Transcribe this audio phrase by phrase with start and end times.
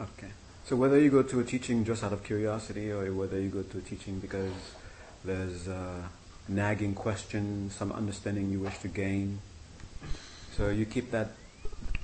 [0.00, 0.32] Okay.
[0.64, 3.62] So whether you go to a teaching just out of curiosity or whether you go
[3.62, 4.52] to a teaching because
[5.24, 6.08] there's a
[6.48, 9.40] nagging question, some understanding you wish to gain,
[10.56, 11.32] so you keep that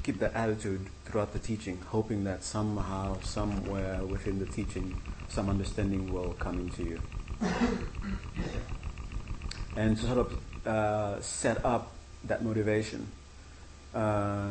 [0.03, 6.13] keep that attitude throughout the teaching, hoping that somehow, somewhere within the teaching, some understanding
[6.13, 7.01] will come into you.
[9.77, 11.93] and to sort of uh, set up
[12.25, 13.09] that motivation,
[13.95, 14.51] uh,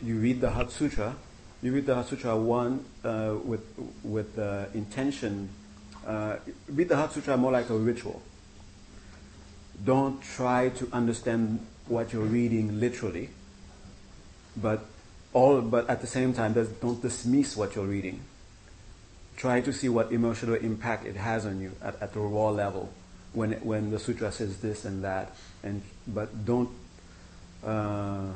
[0.00, 1.14] you read the Heart Sutra.
[1.62, 3.64] You read the Heart Sutra one uh, with
[4.02, 5.48] with the intention.
[6.06, 6.36] Uh,
[6.68, 8.20] read the Heart Sutra more like a ritual.
[9.84, 13.28] Don't try to understand what you're reading literally
[14.56, 14.84] but
[15.32, 18.20] all but at the same time don't dismiss what you're reading
[19.36, 22.92] try to see what emotional impact it has on you at, at the raw level
[23.32, 26.70] when when the sutra says this and that and but don't
[27.64, 28.26] uh,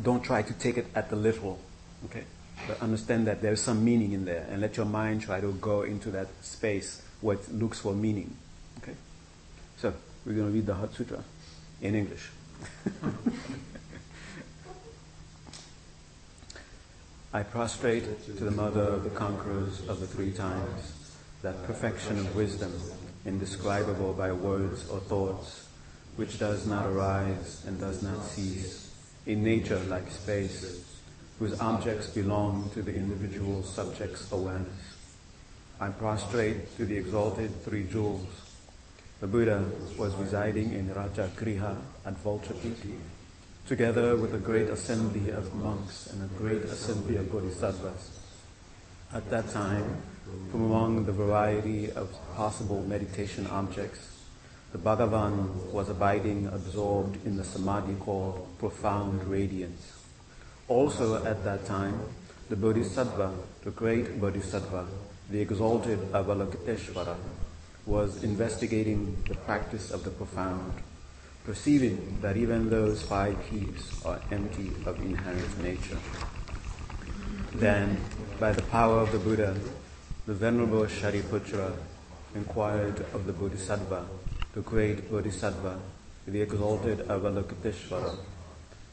[0.00, 1.58] don't try to take it at the literal
[2.06, 2.24] okay.
[2.66, 5.82] But understand that there's some meaning in there and let your mind try to go
[5.82, 8.36] into that space where it looks for meaning.
[8.82, 8.94] Okay?
[9.78, 9.92] So
[10.24, 11.24] we're going to read the Heart Sutra
[11.80, 12.30] in English.
[17.34, 22.36] I prostrate to the mother of the conquerors of the three times, that perfection of
[22.36, 22.72] wisdom,
[23.24, 25.66] indescribable by words or thoughts,
[26.16, 28.92] which does not arise and does not cease,
[29.24, 30.84] in nature like space,
[31.42, 34.94] whose objects belong to the individual subject's awareness.
[35.80, 38.28] I prostrate to the exalted three jewels.
[39.20, 39.64] The Buddha
[39.98, 41.76] was residing in Raja Griha
[42.06, 42.94] at Vulchapiti,
[43.66, 48.20] together with a great assembly of monks and a great assembly of bodhisattvas.
[49.12, 50.00] At that time,
[50.52, 53.98] from among the variety of possible meditation objects,
[54.70, 60.01] the Bhagavan was abiding absorbed in the samadhi called profound radiance.
[60.72, 62.00] Also at that time,
[62.48, 63.30] the Bodhisattva,
[63.62, 64.86] the great Bodhisattva,
[65.28, 67.14] the exalted Avalokiteshvara,
[67.84, 70.72] was investigating the practice of the profound
[71.44, 75.98] perceiving that even those five keys are empty of inherent nature.
[77.54, 78.00] Then,
[78.40, 79.54] by the power of the Buddha,
[80.26, 81.72] the Venerable Shariputra
[82.34, 84.06] inquired of the Bodhisattva,
[84.54, 85.78] the great Bodhisattva,
[86.26, 88.16] the exalted Avalokiteshvara,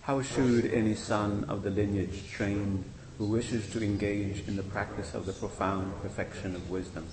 [0.09, 2.84] how should any son of the lineage trained
[3.20, 7.06] who wishes to engage in the practice of the profound perfection of wisdom?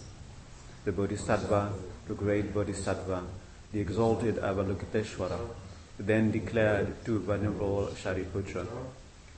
[0.87, 1.75] The Bodhisattva,
[2.09, 3.23] the great Bodhisattva,
[3.71, 5.39] the exalted Avalokiteshvara
[5.99, 8.67] then declared to Venerable Shariputra,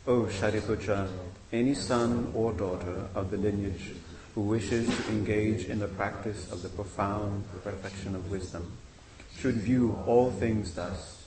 [0.06, 1.08] O Shariputra,
[1.52, 3.92] any son or daughter of the lineage
[4.36, 8.70] who wishes to engage in the practice of the profound perfection of wisdom
[9.36, 11.17] should view all things thus.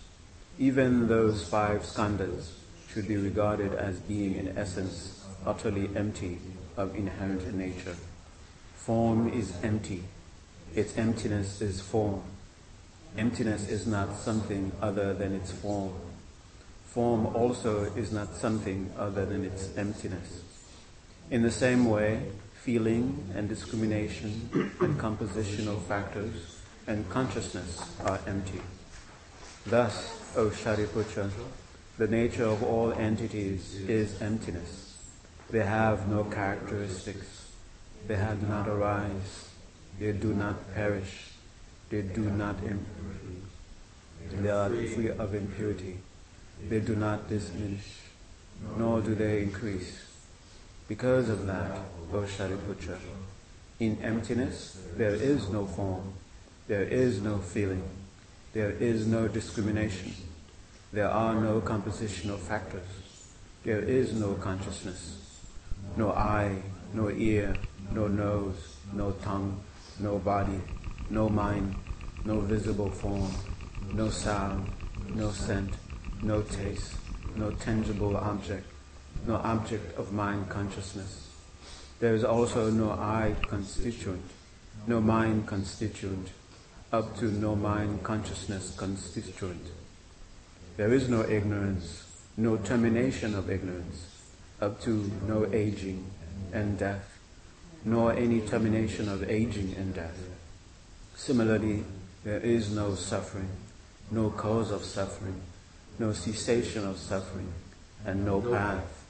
[0.59, 2.51] Even those five skandhas
[2.93, 6.39] should be regarded as being in essence utterly empty
[6.77, 7.95] of inherent nature.
[8.75, 10.03] Form is empty.
[10.75, 12.21] Its emptiness is form.
[13.17, 15.93] Emptiness is not something other than its form.
[16.85, 20.43] Form also is not something other than its emptiness.
[21.29, 22.21] In the same way,
[22.53, 24.49] feeling and discrimination
[24.81, 28.61] and compositional factors and consciousness are empty.
[29.65, 31.29] Thus, O Shariputra,
[31.97, 34.97] the nature of all entities is emptiness.
[35.49, 37.51] They have no characteristics.
[38.07, 39.49] They have not arise.
[39.99, 41.31] They do not perish
[41.91, 43.43] they do not improve.
[44.31, 45.97] They are free of impurity.
[46.69, 47.99] They do not diminish,
[48.77, 50.07] nor do they increase.
[50.87, 51.79] Because of that,
[52.13, 52.97] O Shariputra,
[53.79, 56.13] in emptiness there is no form,
[56.69, 57.83] there is no feeling,
[58.53, 60.13] there is no discrimination,
[60.91, 62.87] there are no compositional factors,
[63.63, 65.41] there is no consciousness,
[65.95, 66.55] no eye,
[66.93, 67.55] no ear,
[67.93, 69.61] no nose, no tongue,
[69.99, 70.59] no body,
[71.09, 71.75] no mind,
[72.25, 73.31] no visible form,
[73.93, 74.69] no sound,
[75.13, 75.73] no scent,
[76.21, 76.93] no taste,
[77.35, 78.65] no tangible object,
[79.25, 81.29] no object of mind consciousness.
[81.99, 84.23] There is also no I constituent,
[84.87, 86.31] no mind constituent,
[86.91, 89.67] up to no mind consciousness constituent.
[90.75, 92.05] There is no ignorance,
[92.35, 94.07] no termination of ignorance,
[94.59, 96.05] up to no aging
[96.51, 97.17] and death,
[97.85, 100.19] nor any termination of aging and death.
[101.15, 101.85] Similarly,
[102.25, 103.49] there is no suffering,
[104.09, 105.41] no cause of suffering,
[105.97, 107.53] no cessation of suffering,
[108.05, 109.05] and no path.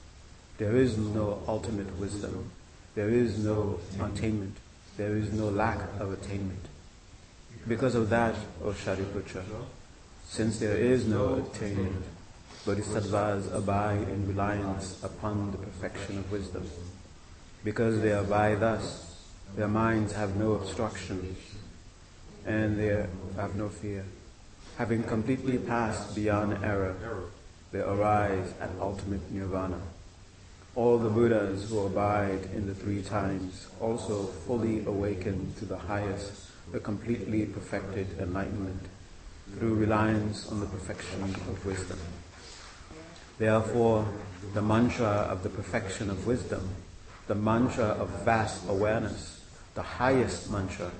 [0.60, 2.52] There is no ultimate wisdom.
[2.94, 4.58] There is no attainment.
[4.98, 6.68] There is no lack of attainment.
[7.68, 9.44] Because of that, O Shariputra,
[10.26, 12.04] since there is no attainment,
[12.66, 16.70] Bodhisattvas abide in reliance upon the perfection of wisdom.
[17.64, 19.20] Because they abide thus,
[19.56, 21.36] their minds have no obstruction
[22.46, 23.06] and they
[23.36, 24.06] have no fear.
[24.78, 26.96] Having completely passed beyond error,
[27.72, 29.80] they arise at ultimate nirvana.
[30.76, 36.51] All the Buddhas who abide in the three times also fully awaken to the highest,
[36.72, 38.82] the completely perfected enlightenment
[39.58, 42.00] through reliance on the perfection of wisdom.
[43.38, 44.08] Therefore,
[44.54, 46.70] the mantra of the perfection of wisdom,
[47.28, 49.44] the mantra of vast awareness,
[49.76, 50.92] the highest mantra,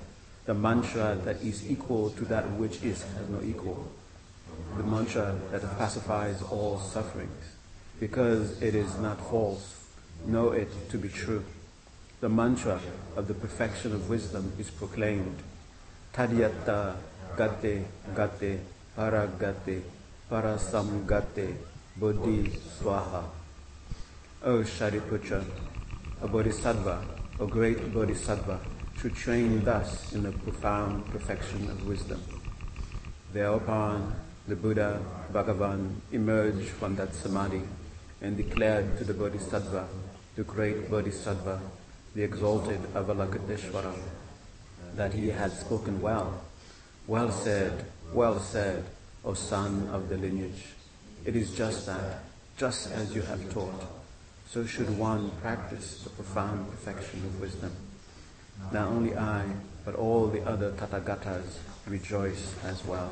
[0.44, 3.88] the mantra that is equal to that which is has no equal,
[4.76, 7.54] the mantra that pacifies all sufferings,
[8.00, 9.86] because it is not false,
[10.26, 11.44] know it to be true.
[12.20, 12.80] The mantra
[13.16, 15.42] of the perfection of wisdom is proclaimed.
[16.12, 16.94] Tadyatha
[17.38, 18.60] gate gate
[18.94, 19.82] paragate
[20.30, 21.54] parasamgate
[21.96, 23.24] bodhi swaha.
[24.44, 25.42] O Shariputra,
[26.20, 27.02] a bodhisattva,
[27.40, 28.60] a great bodhisattva,
[28.98, 32.20] should train thus in the profound perfection of wisdom.
[33.32, 34.14] Thereupon,
[34.46, 35.00] the Buddha,
[35.32, 37.62] Bhagavan, emerged from that samadhi
[38.20, 39.88] and declared to the Bodhisattva,
[40.36, 41.58] the great Bodhisattva,
[42.14, 43.94] the exalted Avalokiteshvara,
[44.96, 46.42] that he had spoken well.
[47.06, 48.84] Well said, well said,
[49.24, 50.66] O son of the lineage.
[51.24, 52.24] It is just that,
[52.56, 53.86] just as you have taught,
[54.48, 57.72] so should one practice the profound perfection of wisdom.
[58.72, 59.44] Not only I,
[59.84, 63.10] but all the other Tathagatas rejoice as well.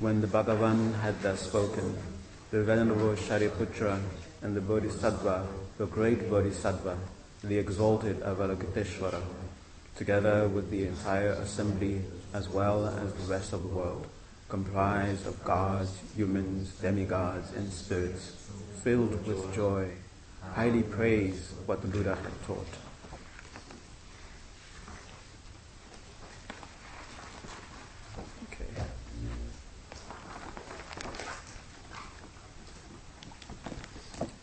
[0.00, 1.96] When the Bhagavan had thus spoken,
[2.50, 4.00] the Venerable Shariputra
[4.42, 5.46] and the Bodhisattva,
[5.78, 6.96] the great Bodhisattva,
[7.42, 9.20] the exalted Avalokiteshvara,
[9.96, 12.02] together with the entire assembly
[12.32, 14.06] as well as the rest of the world,
[14.48, 18.36] comprised of gods, humans, demigods, and spirits,
[18.82, 19.88] filled with joy,
[20.54, 22.66] highly praise what the Buddha had taught.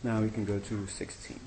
[0.02, 1.38] Now we can go to 16.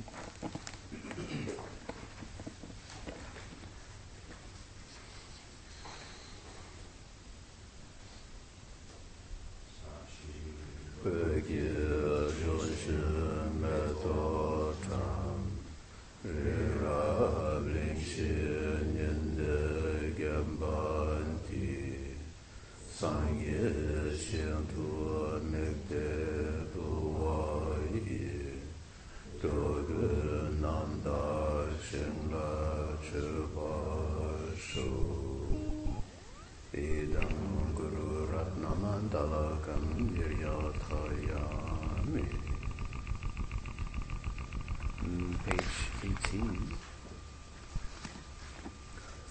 [11.03, 11.82] Forgive.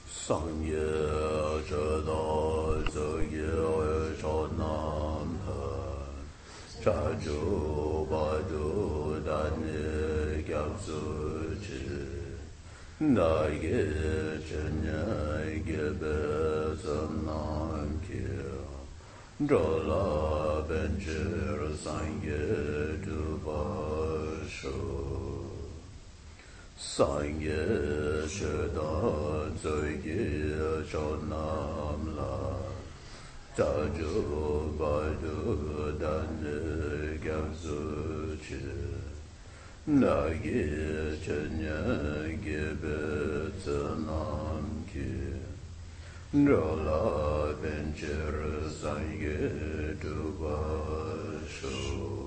[0.06, 0.70] 上也
[1.68, 1.74] 知
[2.06, 2.10] 道，
[2.90, 2.94] 下
[3.30, 3.36] 也
[4.20, 4.62] 朝南
[5.44, 5.50] 奔，
[6.82, 6.92] 查
[7.24, 8.14] 住巴
[8.48, 10.50] 住达尼伽
[10.84, 10.86] 苏
[11.60, 11.70] 智，
[12.98, 13.62] 那也
[14.48, 14.50] 真
[14.84, 14.90] 也
[15.66, 16.00] 也不
[16.82, 16.86] 怎
[17.26, 17.30] 难
[18.06, 18.10] 听，
[19.48, 19.90] 这拉
[20.68, 20.70] 本
[21.00, 21.04] 质
[21.82, 21.92] 上
[22.24, 22.30] 也
[23.04, 23.08] 都
[23.42, 23.46] 不
[24.48, 25.11] 熟。
[26.92, 27.60] sāngi
[28.28, 28.88] shēdā
[29.60, 30.24] dzōgi
[30.90, 32.34] shōnām lā
[33.56, 34.24] dājū
[34.80, 36.56] bājū dāni
[37.24, 37.78] gyāngzū
[38.44, 38.60] chī
[40.02, 40.66] nāgi
[41.24, 41.80] chānyā
[42.44, 42.98] gībē
[43.62, 45.08] tsānām kī
[46.50, 47.00] rōlā
[47.64, 48.36] bēnchir
[48.82, 49.38] sāngi
[50.04, 50.60] dhūbā
[51.56, 52.21] shō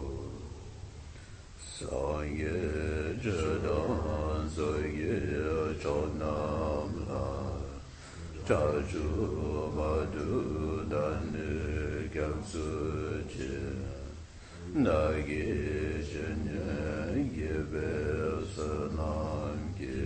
[4.56, 7.28] zo yu cho nam la
[8.48, 9.04] cha chu
[9.76, 12.68] ma du dan nu gyam su
[13.32, 13.52] chi
[14.86, 15.44] na gi
[16.10, 16.42] chen
[17.38, 17.90] ye be
[18.56, 20.02] sa nam gi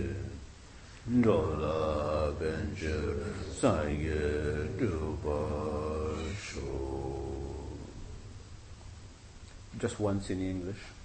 [1.24, 1.80] ro la
[2.40, 2.96] ben che
[3.60, 4.24] sa ye
[4.78, 5.40] du ba
[6.44, 6.70] shu
[9.78, 10.99] just once in english.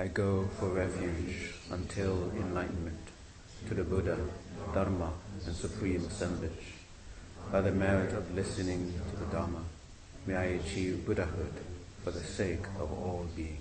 [0.00, 2.96] I go for refuge until enlightenment
[3.68, 4.16] to the Buddha,
[4.72, 5.12] Dharma,
[5.44, 6.72] and Supreme Assemblage.
[7.52, 9.62] By the merit of listening to the Dharma,
[10.24, 11.52] may I achieve Buddhahood
[12.02, 13.60] for the sake of all beings.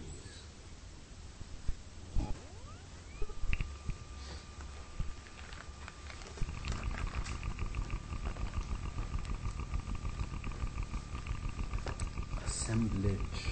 [12.46, 13.50] Assemblage.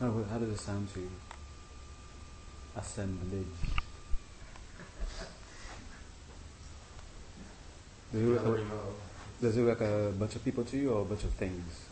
[0.00, 1.10] How does it sound to you?
[2.74, 3.44] Assemblage.
[8.10, 8.60] Does it, look,
[9.42, 11.84] does it look like a bunch of people to you or a bunch of things?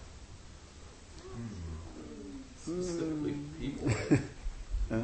[1.22, 1.48] Hmm.
[2.56, 3.60] Specifically hmm.
[3.60, 3.92] people.
[4.88, 5.02] Huh?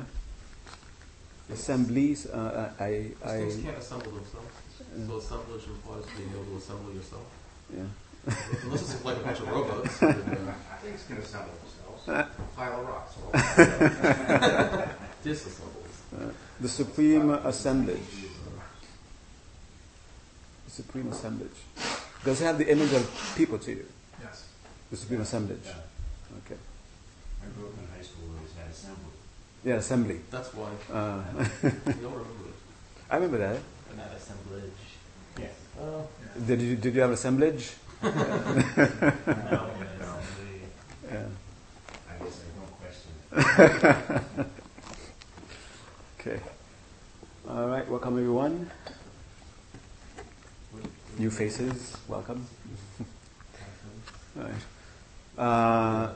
[1.53, 4.49] Assemblies, uh, uh I, I, I, Things can't assemble themselves.
[5.07, 7.27] So assemblage implies being able to assemble yourself.
[7.71, 7.85] yeah.
[8.63, 9.99] Unless it's like a bunch of robots.
[9.99, 11.84] Things can assemble themselves.
[12.07, 13.15] A pile of rocks.
[15.25, 16.33] Disassembles.
[16.61, 17.99] The Supreme Assemblage.
[20.67, 21.51] The Supreme Assemblage.
[22.25, 23.87] Does it have the image of people to you?
[24.23, 24.45] Yes.
[24.91, 25.65] The Supreme Assemblage.
[25.65, 26.39] Yeah.
[26.47, 26.57] Okay.
[27.43, 29.13] I grew up in high school where we had assembly.
[29.65, 30.21] Yeah, assembly.
[30.31, 30.71] That's why.
[30.93, 31.23] Uh,
[31.65, 31.71] You
[32.03, 32.55] don't remember it.
[33.11, 33.61] I remember that.
[33.89, 34.73] But not assemblage.
[35.39, 35.49] Yeah.
[35.81, 36.07] Oh,
[36.47, 37.73] Did you did you have assemblage?
[38.03, 39.71] no, assembly.
[41.05, 41.27] Yeah.
[42.09, 43.24] I guess I don't question it.
[46.21, 46.39] Okay.
[47.49, 47.89] All right.
[47.89, 48.71] Welcome everyone.
[51.19, 51.97] New faces.
[52.07, 52.47] Welcome.
[54.39, 54.55] All right.
[55.37, 56.13] Uh.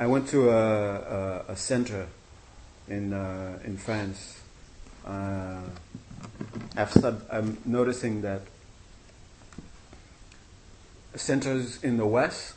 [0.00, 2.08] I went to a, a, a center
[2.88, 4.40] in uh, in France.
[5.06, 5.60] Uh,
[6.76, 8.42] I've stud- I'm noticing that
[11.16, 12.54] centers in the West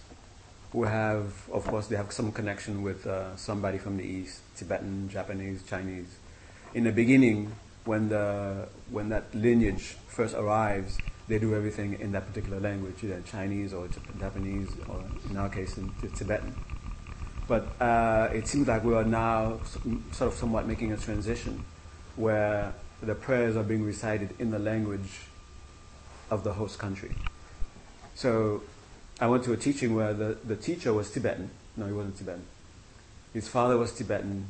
[0.72, 5.10] who have, of course, they have some connection with uh, somebody from the East, Tibetan,
[5.10, 6.18] Japanese, Chinese.
[6.74, 7.54] In the beginning,
[7.86, 10.98] when the when that lineage first arrives,
[11.28, 13.88] they do everything in that particular language, either Chinese or
[14.20, 16.54] Japanese, or in our case, in Tibetan.
[17.48, 19.62] But uh, it seems like we are now
[20.12, 21.64] sort of somewhat making a transition
[22.18, 25.22] where the prayers are being recited in the language
[26.30, 27.16] of the host country.
[28.18, 28.64] So
[29.22, 31.52] I went to a teaching where the, the teacher was Tibetan.
[31.76, 32.46] No, he wasn't Tibetan.
[33.32, 34.48] His father was Tibetan.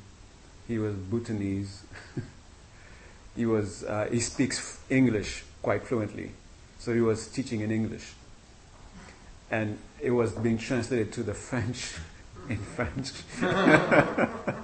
[0.69, 1.83] He was Bhutanese.
[3.35, 6.31] he was uh, he speaks English quite fluently,
[6.79, 8.13] so he was teaching in English,
[9.51, 11.95] and it was being translated to the French
[12.49, 13.11] in French.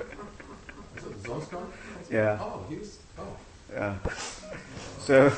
[2.12, 2.38] Yeah.
[2.40, 3.00] Oh, he was.
[3.18, 3.36] Oh.
[3.74, 3.96] Yeah.
[5.00, 5.34] So,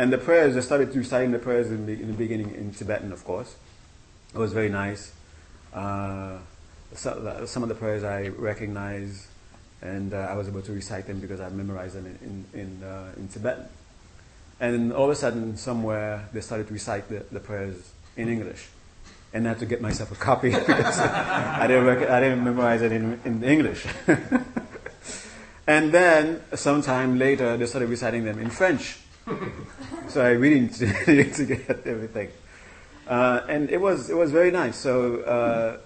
[0.00, 3.12] and the prayers, I started reciting the prayers in the, in the beginning in Tibetan,
[3.12, 3.54] of course.
[4.34, 5.12] It was very nice.
[5.74, 6.38] Uh,
[6.94, 9.28] so, some of the prayers I recognize,
[9.82, 12.82] and uh, I was able to recite them because I memorized them in, in, in,
[12.82, 13.66] uh, in Tibetan.
[14.58, 18.68] And all of a sudden, somewhere, they started to recite the, the prayers in English.
[19.34, 22.80] And I had to get myself a copy because I didn't, rec- I didn't memorize
[22.80, 23.86] it in, in English.
[25.70, 28.98] And then, sometime later, they started reciting them in French.
[30.08, 32.28] So I really needed to get everything.
[33.06, 34.76] Uh, and it was, it was very nice.
[34.76, 35.78] So, uh,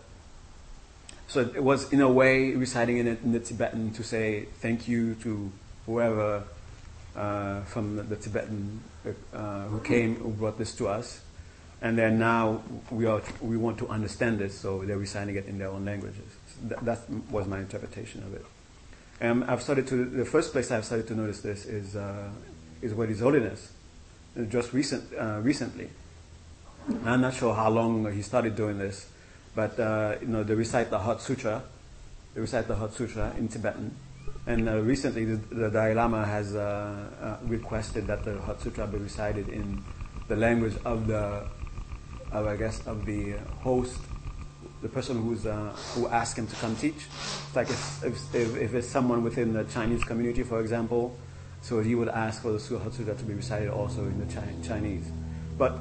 [1.27, 5.15] so it was, in a way, reciting in, in the Tibetan to say thank you
[5.17, 5.51] to
[5.87, 6.45] whoever
[7.17, 8.81] uh, from the, the Tibetan
[9.33, 11.21] uh, who came, who brought this to us.
[11.81, 15.59] And then now we, are, we want to understand this, so they're reciting it in
[15.59, 16.25] their own languages.
[16.65, 18.45] That, that was my interpretation of it.
[19.21, 22.31] Um, I've started to, the first place I've started to notice this is, uh,
[22.83, 23.73] is what His Holiness,
[24.39, 25.91] uh, just recent, uh, recently.
[27.05, 29.07] I'm not sure how long he started doing this,
[29.55, 31.63] but, uh, you know, they recite the Hot Sutra,
[32.35, 33.97] they recite the Hot Sutra in Tibetan.
[34.47, 36.59] And uh, recently the, the Dalai Lama has uh,
[37.21, 39.83] uh, requested that the Hot Sutra be recited in
[40.29, 41.47] the language of the,
[42.33, 43.99] of, I guess, of the host
[44.83, 45.45] the person who's
[45.95, 46.95] who asked him to come teach.
[46.95, 48.05] It's like if,
[48.35, 51.17] if, if it's someone within the Chinese community, for example,
[51.65, 54.55] so he would ask for the Suha Sutra to be recited also in the Chi-
[54.63, 55.07] Chinese.
[55.57, 55.79] But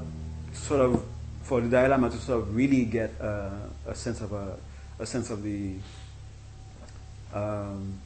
[0.53, 1.03] sort of
[1.41, 3.49] for the Dalai Lama to sort of really get uh,
[3.85, 4.55] a sense of a,
[4.97, 5.75] a sense of the
[7.33, 7.99] um,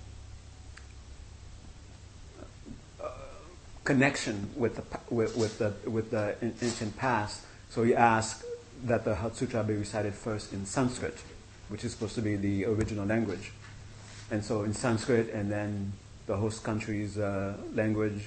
[3.83, 7.45] connection with the with, with the with the ancient past.
[7.69, 8.43] So he asked
[8.85, 11.19] that the Hot Sutra be recited first in Sanskrit,
[11.69, 13.51] which is supposed to be the original language.
[14.31, 15.93] And so in Sanskrit and then
[16.27, 18.21] the host country's uh, language.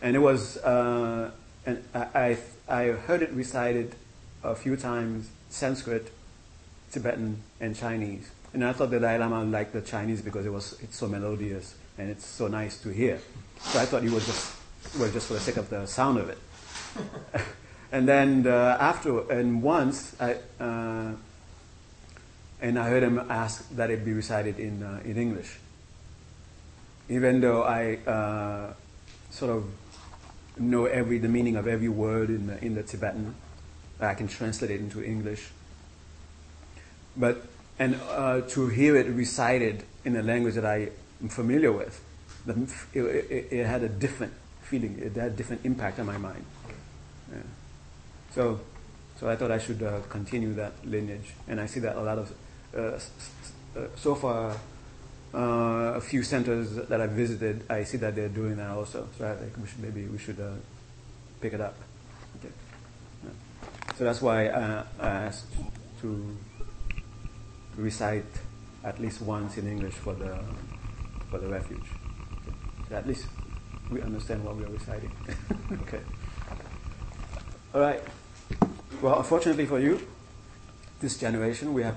[0.00, 1.30] And it was, uh,
[1.66, 2.38] and I, I,
[2.68, 3.94] I heard it recited
[4.44, 6.12] a few times Sanskrit,
[6.92, 8.30] Tibetan, and Chinese.
[8.54, 11.74] And I thought the Dalai Lama liked the Chinese because it was, it's so melodious
[11.98, 13.18] and it's so nice to hear.
[13.60, 14.56] So I thought he was just,
[14.98, 16.38] was just for the sake of the sound of it.
[17.90, 21.12] And then uh, after, and once, I, uh,
[22.60, 25.58] and I heard him ask that it be recited in uh, in English.
[27.08, 28.72] Even though I uh,
[29.30, 29.64] sort of
[30.60, 33.34] know every the meaning of every word in the, in the Tibetan.
[34.00, 35.48] I can translate it into English.
[37.16, 37.46] But
[37.78, 42.00] and uh, to hear it recited in a language that I am familiar with,
[42.46, 44.98] it, it, it, had a different feeling.
[44.98, 46.44] It had a different impact on my mind.
[47.30, 47.38] Yeah.
[48.32, 48.60] So,
[49.18, 52.18] so I thought I should uh, continue that lineage, and I see that a lot
[52.18, 52.34] of
[52.76, 52.80] uh,
[53.78, 54.56] uh so far
[55.34, 59.08] uh, a few centers that I visited, I see that they're doing that also.
[59.18, 60.52] So I think we should, maybe we should uh,
[61.40, 61.76] pick it up.
[62.38, 62.52] Okay.
[63.24, 63.30] Yeah.
[63.96, 65.46] So that's why I asked
[66.00, 66.36] to
[67.76, 68.24] recite
[68.84, 70.38] at least once in English for the
[71.30, 71.78] for the refuge.
[71.78, 72.56] Okay.
[72.88, 73.26] So at least
[73.90, 75.12] we understand what we are reciting.
[75.82, 76.00] okay.
[77.74, 78.02] All right.
[79.02, 80.00] Well, unfortunately for you,
[81.00, 81.96] this generation we have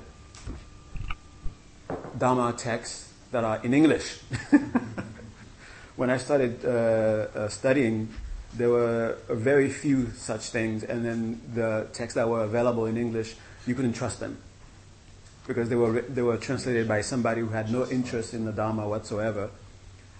[2.17, 4.19] Dharma texts that are in English.
[5.95, 8.13] when I started uh, uh, studying,
[8.53, 13.35] there were very few such things, and then the texts that were available in English,
[13.65, 14.37] you couldn't trust them
[15.47, 18.87] because they were they were translated by somebody who had no interest in the Dharma
[18.87, 19.49] whatsoever,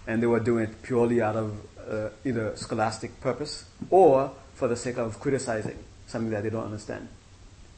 [0.08, 1.58] and they were doing it purely out of
[1.90, 5.78] uh, either scholastic purpose or for the sake of criticizing
[6.08, 7.08] something that they don't understand.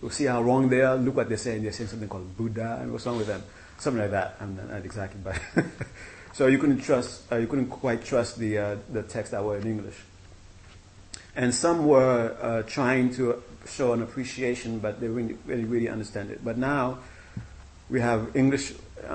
[0.01, 0.97] You see how wrong they are.
[0.97, 3.43] Look what they say, and they're saying something called Buddha, and what's wrong with them?
[3.77, 4.37] Something like that.
[4.39, 5.39] I'm not exactly, but
[6.33, 9.57] so you couldn't trust, uh, you couldn't quite trust the uh, the text that were
[9.57, 9.95] in English.
[11.35, 16.29] And some were uh, trying to show an appreciation, but they really, really, really understand
[16.29, 16.43] it.
[16.45, 16.99] But now
[17.89, 19.13] we have English uh,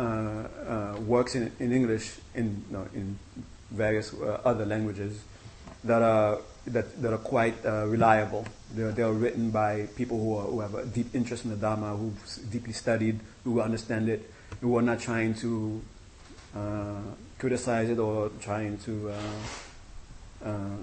[0.69, 3.19] uh, works in, in English in in
[3.71, 5.21] various uh, other languages
[5.85, 8.45] that are that, that are quite reliable.
[8.75, 11.97] They're, they're written by people who, are, who have a deep interest in the Dharma,
[11.97, 15.81] who've deeply studied, who understand it, we were not trying to
[16.57, 17.01] uh,
[17.39, 20.77] criticize it or trying to uh, uh,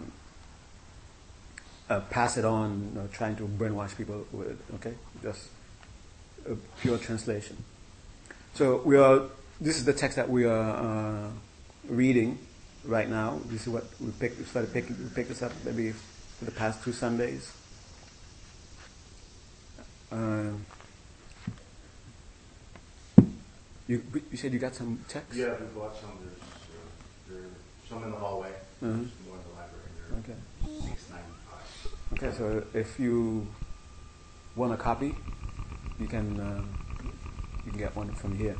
[1.89, 4.57] uh pass it on, trying to brainwash people with it.
[4.75, 5.49] Okay, just
[6.49, 7.57] a pure translation.
[8.53, 9.23] So we are.
[9.59, 11.29] This is the text that we are uh,
[11.87, 12.37] reading
[12.83, 13.39] right now.
[13.45, 14.37] This is what we picked.
[14.37, 14.97] We started picking.
[14.97, 17.51] We picked this up maybe for the past two Sundays.
[20.11, 20.51] Uh,
[23.87, 25.35] You, you said you got some texts?
[25.35, 26.17] Yeah, we bought some.
[27.29, 27.49] There's, uh,
[27.87, 28.49] some in the hallway.
[28.49, 28.57] Uh-huh.
[28.81, 29.89] There's more in the library.
[30.19, 30.89] Okay.
[30.89, 31.67] six ninety-five.
[32.13, 33.47] Okay, so if you
[34.55, 35.13] want a copy,
[35.99, 36.63] you can uh,
[37.63, 38.55] you can get one from here.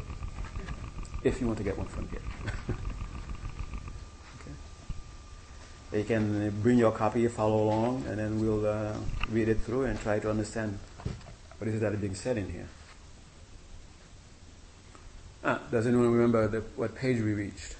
[1.24, 2.22] If you want to get one from here.
[4.40, 5.98] okay.
[5.98, 8.94] You can bring your copy, follow along, and then we'll uh,
[9.32, 10.78] read it through and try to understand
[11.58, 12.68] what is that being said in here.
[15.48, 17.76] Ah, does anyone remember the, what page we reached?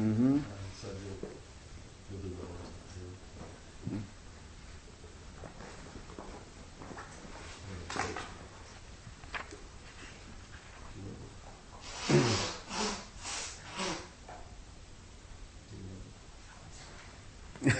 [0.00, 0.38] mm-hmm.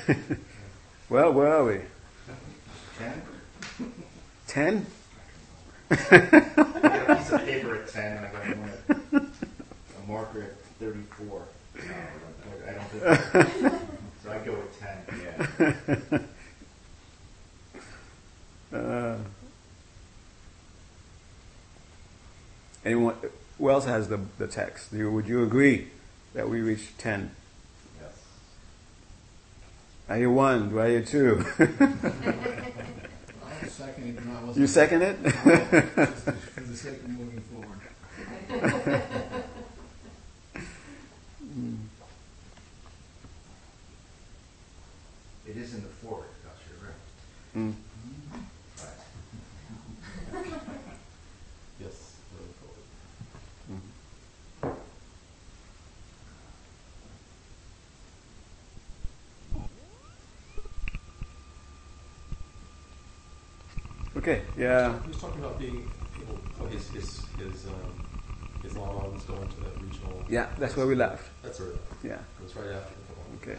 [1.09, 1.81] well, where are we?
[2.99, 3.23] Ten?
[4.47, 4.87] Ten?
[5.91, 9.27] I got a piece of paper at ten, and I got one at, a
[10.09, 11.43] marker at thirty-four.
[12.67, 13.03] I don't think,
[14.23, 14.99] so I go with ten,
[16.13, 16.19] yeah.
[18.73, 19.17] Uh,
[22.85, 23.15] anyone,
[23.59, 24.93] who else has the, the text?
[24.93, 25.89] Would you agree
[26.35, 27.31] that we reached ten?
[30.17, 30.71] I hear one.
[30.71, 31.45] Do I hear two?
[33.69, 35.17] second it, you second it?
[35.19, 37.81] for the sake of moving forward.
[45.49, 47.69] It is in the forward, Gus, you're right.
[47.71, 47.75] Mm.
[64.17, 64.99] Okay, yeah.
[65.03, 65.91] He was talking about being
[66.23, 68.07] able, oh, his, his, his, um,
[68.63, 70.25] his lama was going to that regional.
[70.29, 71.29] Yeah, that's where we left.
[71.43, 72.05] That's where we left.
[72.05, 72.13] Yeah.
[72.13, 73.39] It was right after the one.
[73.43, 73.59] Okay.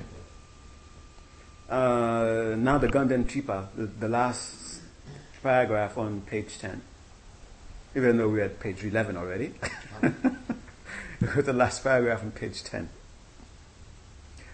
[1.70, 4.82] Uh, now the Ganden Tripa, the, the last
[5.44, 6.82] paragraph on page 10.
[7.96, 9.54] Even though we're at page 11 already.
[11.20, 12.90] the last paragraph on page 10.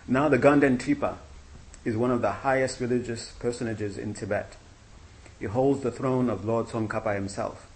[0.08, 1.18] Now the Ganden Tripa
[1.86, 4.56] is one of the highest religious personages in Tibet.
[5.44, 7.68] He holds the throne of Lord Tsongkhapa himself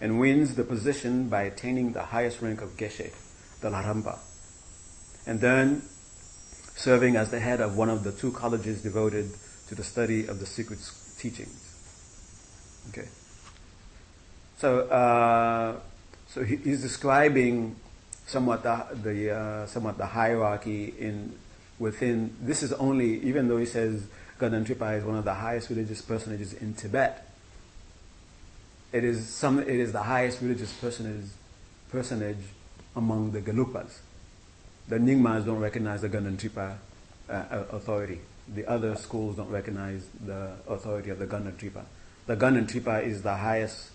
[0.00, 3.12] and wins the position by attaining the highest rank of Geshe,
[3.60, 4.18] the Larampa,
[5.26, 5.82] and then
[6.74, 9.30] serving as the head of one of the two colleges devoted
[9.68, 10.78] to the study of the secret
[11.18, 11.76] teachings.
[12.88, 13.08] Okay.
[14.56, 15.80] So, uh,
[16.28, 17.76] so he, he's describing
[18.24, 21.34] somewhat the, the uh, somewhat the hierarchy in
[21.78, 22.34] within.
[22.40, 24.06] This is only even though he says
[24.42, 27.28] Ganden Tripa is one of the highest religious personages in Tibet.
[28.92, 29.60] It is some.
[29.60, 31.30] It is the highest religious personage
[31.92, 32.44] personage
[32.96, 33.98] among the Gelugpas.
[34.88, 36.76] The Nyingmas don't recognize the Ganden Tripa
[37.30, 38.18] uh, authority.
[38.52, 41.84] The other schools don't recognize the authority of the Ganden Tripa.
[42.26, 43.90] The Ganden Tripa is the highest,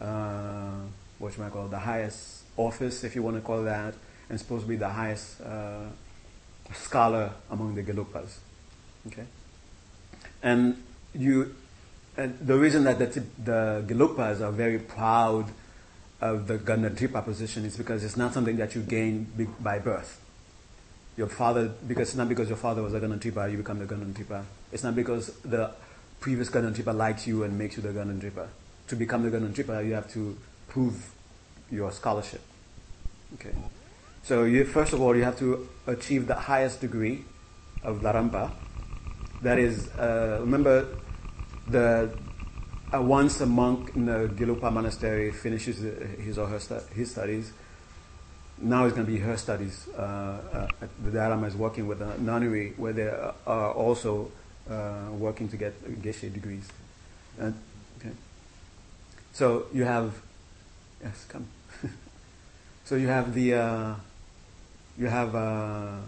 [0.00, 0.80] uh,
[1.20, 3.94] what should I call the highest office, if you want to call that,
[4.28, 5.84] and supposed to be the highest uh,
[6.74, 8.38] scholar among the Gelugpas.
[9.06, 9.26] Okay?
[10.42, 10.82] And
[11.14, 11.54] you,
[12.16, 15.46] and the reason that the, the Gelugpas are very proud
[16.20, 19.26] of the Ganden Tripa position is because it's not something that you gain
[19.60, 20.20] by birth.
[21.16, 23.86] Your father, because it's not because your father was a Ganden Tripa, you become the
[23.86, 24.44] Ganden Tripa.
[24.72, 25.72] It's not because the
[26.20, 28.48] previous Ganden Tripa likes you and makes you the Ganden Tripa.
[28.88, 30.36] To become the Ganden Tripa, you have to
[30.68, 31.12] prove
[31.70, 32.40] your scholarship.
[33.34, 33.54] Okay.
[34.22, 37.24] So you, first of all, you have to achieve the highest degree
[37.82, 38.52] of Larampa.
[39.42, 40.88] That is, uh, remember,
[41.66, 42.10] the
[42.94, 45.78] uh, once a monk in the Gelugpa monastery finishes
[46.18, 47.52] his or her stu- his studies,
[48.58, 49.88] now it's going to be her studies.
[49.96, 53.08] Uh, uh the Lama is working with a nunnery where they
[53.46, 54.30] are also
[54.70, 56.68] uh, working to get Geshe degrees.
[57.40, 57.52] Uh,
[57.98, 58.12] okay.
[59.32, 60.14] So you have,
[61.02, 61.46] yes, come.
[62.84, 63.94] so you have the, uh,
[64.96, 65.98] you have uh,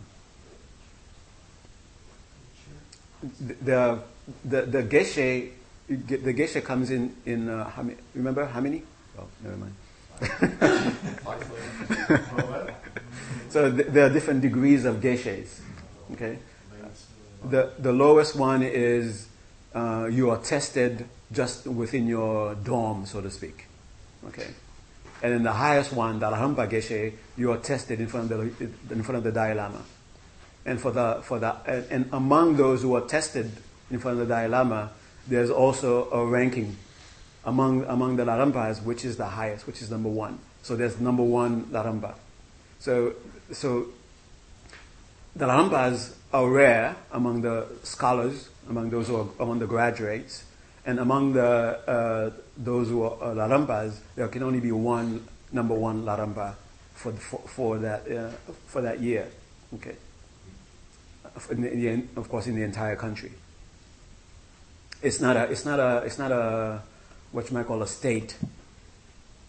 [3.22, 4.00] the,
[4.44, 5.50] the, the Geshe,
[5.88, 8.82] the Geshe comes in, in uh, how many, remember how many?
[9.18, 9.74] Oh, never mind.
[13.50, 15.60] so th- there are different degrees of Geshes.
[16.12, 16.38] Okay?
[17.44, 19.28] The, the lowest one is
[19.74, 23.66] uh, you are tested just within your dorm, so to speak.
[24.26, 24.48] Okay?
[25.22, 29.02] And then the highest one, the Geshe, you are tested in front of the, in
[29.02, 29.82] front of the Dalai Lama.
[30.68, 33.50] And for the, for the, and, and among those who are tested
[33.90, 34.90] in front of the Dalai Lama,
[35.26, 36.76] there's also a ranking
[37.46, 40.38] among, among the Larampas, which is the highest, which is number one.
[40.62, 42.16] So there's number one Larampa.
[42.80, 43.14] So,
[43.50, 43.86] so
[45.34, 50.44] the Larampas are rare among the scholars, among those who are among the graduates,
[50.84, 51.42] and among the
[51.88, 56.56] uh, those who are uh, Larampas, there can only be one number one Larampa
[56.92, 58.28] for, for, for, that uh,
[58.66, 59.28] for that year.
[59.74, 59.96] Okay.
[61.50, 61.80] In the, in
[62.14, 63.32] the, of course, in the entire country.
[65.02, 65.44] It's not a.
[65.44, 66.02] It's not a.
[66.04, 66.82] It's not a.
[67.32, 68.36] What you might call a state.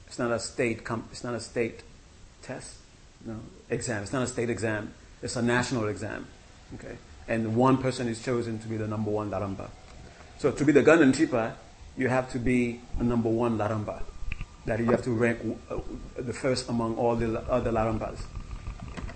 [0.08, 0.84] It's not a state.
[0.84, 1.84] Comp, it's not a state
[2.42, 2.76] test.
[3.26, 4.04] No exam.
[4.04, 4.94] It's not a state exam.
[5.22, 6.28] It's a national exam.
[6.76, 6.98] Okay.
[7.28, 9.70] And one person is chosen to be the number one Larampa.
[10.40, 11.56] So to be the Ganden Tripa,
[11.98, 14.02] you have to be a number one Larampa.
[14.66, 15.80] That you have to rank uh,
[16.18, 18.22] the first among all the other Larampas.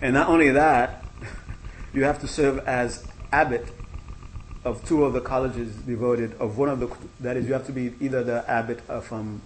[0.02, 1.03] And not only that,
[1.94, 3.68] you have to serve as abbot
[4.66, 7.72] of two of the colleges devoted of one of the that is you have to
[7.72, 9.42] be either the abbot from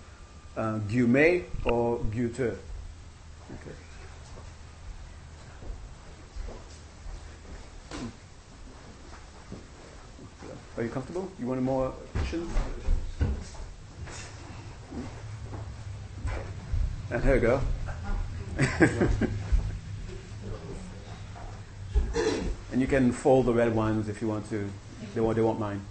[0.56, 2.56] uh, Gyume or Gyuto.
[3.54, 3.76] Okay.
[10.78, 11.32] Are you comfortable?
[11.40, 12.52] You want more cushions?
[17.10, 17.62] And here we go.
[22.72, 24.70] And you can fold the red ones if you want to.
[25.14, 25.86] They won't, they won't mind.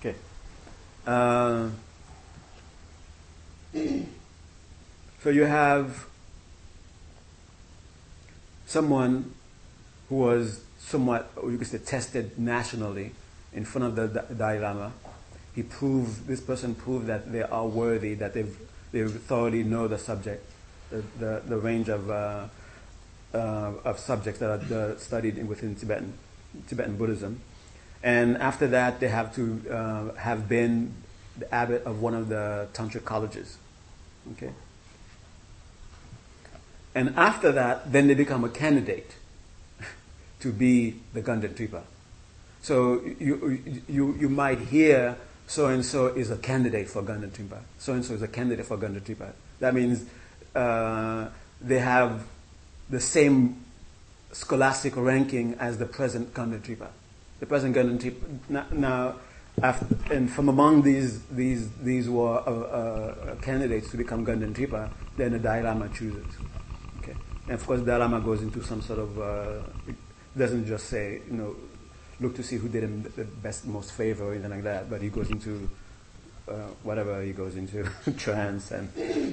[0.00, 0.14] okay.
[1.06, 1.68] Uh,
[5.22, 6.06] so you have
[8.66, 9.32] someone
[10.08, 13.12] who was somewhat, you could say, tested nationally
[13.52, 14.92] in front of the Dalai Lama.
[15.54, 18.56] He proved, this person proved that they are worthy, that they've,
[18.92, 20.44] they thoroughly know the subject,
[20.90, 22.46] the, the, the range of, uh,
[23.34, 26.12] uh, of subjects that are studied within Tibetan,
[26.68, 27.40] Tibetan Buddhism.
[28.02, 30.94] And after that, they have to uh, have been
[31.36, 33.58] the abbot of one of the tantric colleges.
[34.32, 34.52] Okay?
[36.94, 39.16] And after that, then they become a candidate
[40.46, 41.82] to be the Ganden Tripa.
[42.62, 45.16] So you, you, you might hear
[45.48, 47.58] so and so is a candidate for Ganden Trimpa.
[47.78, 49.32] So and so is a candidate for Ganden Trimpa.
[49.58, 50.04] That means
[50.54, 51.28] uh,
[51.60, 52.24] they have
[52.90, 53.64] the same
[54.30, 56.88] scholastic ranking as the present Ganden Trimpa.
[57.40, 58.72] The present Ganden Trimpa.
[58.72, 59.16] Now,
[59.62, 64.90] after, and from among these these these were uh, uh, candidates to become Ganden Trimpa,
[65.16, 66.26] then the Dalai Lama chooses.
[66.98, 69.92] Okay, and of course Dalai Lama goes into some sort of uh,
[70.36, 71.56] doesn't just say you know
[72.20, 75.02] look to see who did him the best most favor or anything like that, but
[75.02, 75.68] he goes into
[76.48, 77.84] uh, whatever he goes into
[78.16, 78.90] trance and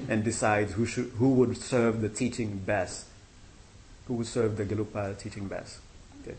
[0.10, 3.06] and decides who should who would serve the teaching best,
[4.08, 5.80] who would serve the Gelugpa teaching best.
[6.22, 6.36] Okay.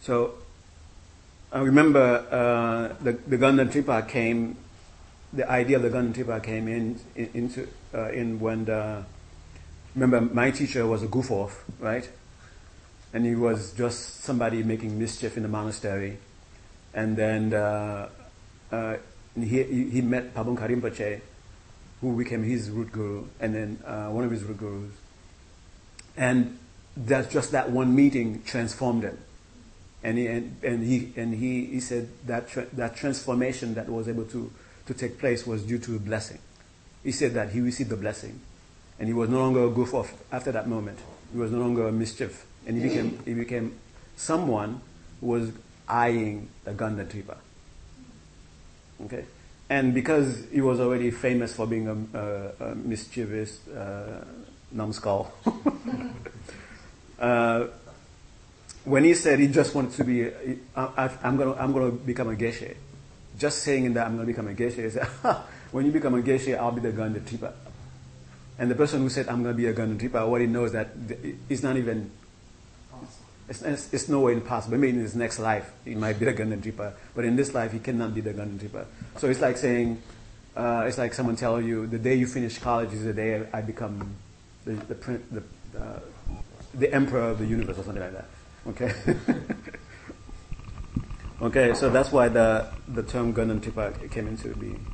[0.00, 0.34] So
[1.52, 4.56] I remember uh, the the Ganden Trimpa came,
[5.32, 9.04] the idea of the Ganden Trimpa came in, in into uh, in when the
[9.94, 12.08] remember my teacher was a goof off, right?
[13.12, 16.18] And he was just somebody making mischief in the monastery,
[16.94, 18.08] and then uh,
[18.70, 18.96] uh,
[19.34, 21.20] he, he met Pabonka Rinpoche,
[22.00, 24.92] who became his root guru, and then uh, one of his root gurus.
[26.16, 26.58] And
[26.96, 29.18] that's just that one meeting transformed him.
[30.02, 34.08] And he, and, and he, and he, he said that, tra- that transformation that was
[34.08, 34.50] able to,
[34.86, 36.38] to take place was due to a blessing.
[37.04, 38.40] He said that he received the blessing.
[38.98, 40.98] And he was no longer a goof off after that moment.
[41.32, 42.46] He was no longer a mischief.
[42.66, 43.78] And he became, he became
[44.16, 44.80] someone
[45.20, 45.52] who was
[45.88, 47.36] eyeing the Ganden Trimpa.
[49.04, 49.24] Okay?
[49.68, 54.24] And because he was already famous for being a, a, a mischievous uh,
[54.70, 55.32] numbskull,
[57.18, 57.66] uh,
[58.84, 60.30] when he said he just wanted to be,
[60.76, 62.74] I, am going to I'm gonna become a geshe,
[63.38, 65.06] just saying that I'm going to become a geshe, he said,
[65.72, 67.52] when you become a geshe, I'll be the Ganden Trimpa.
[68.58, 70.90] And the person who said, I'm going to be a what he knows that
[71.48, 72.10] it's not even
[73.48, 74.78] it's, it's, it's no way impossible.
[74.78, 77.72] Maybe in his next life, he might be the Ganden Trimpa, but in this life,
[77.72, 78.86] he cannot be the Ganden Trimpa.
[79.18, 80.00] So it's like saying,
[80.56, 83.60] uh, it's like someone telling you, the day you finish college is the day I
[83.60, 84.16] become
[84.64, 84.94] the the,
[85.30, 85.42] the,
[85.78, 86.00] uh,
[86.74, 88.28] the emperor of the universe or something like that.
[88.68, 88.94] Okay.
[91.42, 94.86] okay, so that's why the the term Ganden Trimpa came into being.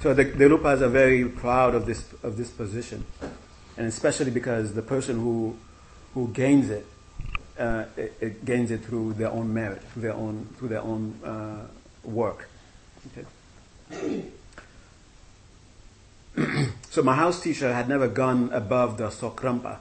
[0.00, 3.04] So the, the Lupas are very proud of this of this position,
[3.76, 5.56] and especially because the person who
[6.14, 6.86] who gains it
[7.58, 7.84] uh,
[8.44, 11.66] gains it through their own merit, through their own, through their own uh,
[12.04, 12.48] work.
[13.92, 14.24] Okay.
[16.90, 19.78] so my house teacher had never gone above the Tsokrampa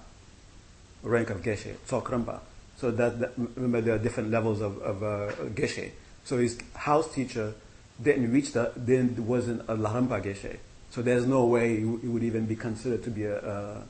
[1.04, 2.40] rank of Geshe, Tsokrampa.
[2.78, 5.92] So that, that, remember there are different levels of, of uh, Geshe.
[6.24, 7.54] So his house teacher
[8.02, 10.58] didn't reach the, then wasn't a Larampa Geshe.
[10.92, 13.84] So there's no way he would even be considered to be a,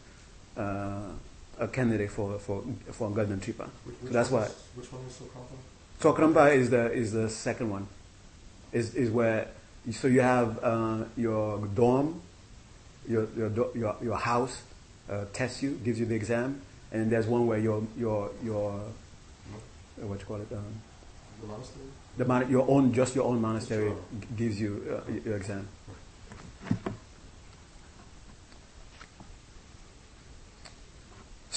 [0.58, 1.02] a, a
[1.60, 3.68] a candidate for for for Ganden Trimpa.
[4.04, 4.48] So that's why.
[4.76, 5.56] Which one was Tsokrampa?
[6.00, 7.88] Tsokrampa is the is the second one.
[8.72, 9.48] Is is where
[9.92, 12.22] so you have uh, your dorm,
[13.08, 14.62] your your your, your house
[15.10, 20.06] uh, tests you, gives you the exam, and there's one where your your your uh,
[20.06, 20.48] what you call it.
[20.52, 20.64] Um,
[21.42, 21.86] the monastery.
[22.18, 25.68] The mon- your own just your own monastery g- gives you uh, your exam.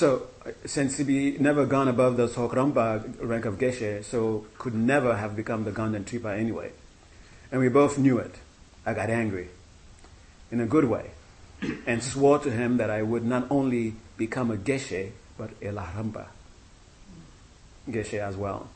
[0.00, 0.28] So,
[0.64, 5.64] since he never gone above the Tsokrampa rank of Geshe, so could never have become
[5.64, 6.72] the Ganden Tripa anyway.
[7.52, 8.34] And we both knew it.
[8.86, 9.50] I got angry.
[10.50, 11.10] In a good way.
[11.86, 16.28] And swore to him that I would not only become a Geshe, but a Larampa.
[17.86, 18.70] Geshe as well.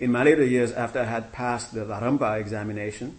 [0.00, 3.16] In my later years, after I had passed the Larampa examination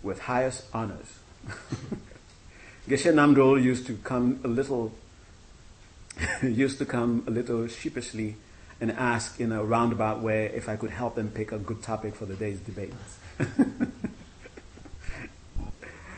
[0.00, 1.18] with highest honors,
[2.88, 4.92] Geshe Namdol used to come a little
[6.42, 8.36] used to come a little sheepishly
[8.80, 12.14] and ask in a roundabout way if I could help them pick a good topic
[12.14, 12.92] for the day's debate.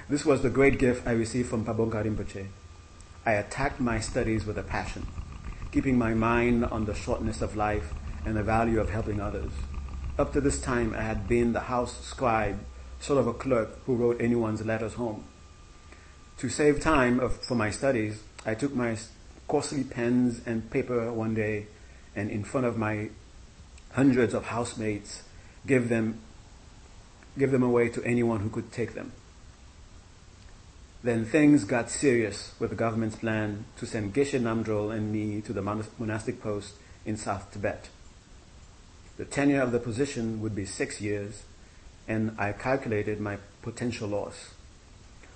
[0.09, 2.47] this was the great gift I received from Pabonka Rinpoche.
[3.27, 5.07] I attacked my studies with a passion,
[5.73, 7.93] keeping my mind on the shortness of life
[8.25, 9.53] and the value of helping others.
[10.19, 12.59] Up to this time, I had been the house scribe,
[13.01, 15.25] sort of a clerk who wrote anyone's letters home.
[16.39, 18.97] To save time of, for my studies, I took my
[19.49, 21.67] costly pens and paper one day
[22.17, 23.11] and in front of my
[23.93, 25.23] hundreds of housemates
[25.67, 26.21] give them
[27.39, 29.13] give them away to anyone who could take them.
[31.03, 35.53] Then things got serious with the government's plan to send Geshe Namdrol and me to
[35.53, 37.89] the monastic post in South Tibet.
[39.17, 41.43] The tenure of the position would be six years,
[42.09, 44.55] and I calculated my potential loss.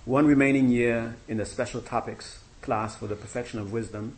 [0.05, 4.17] One remaining year in the special topics class for the perfection of wisdom.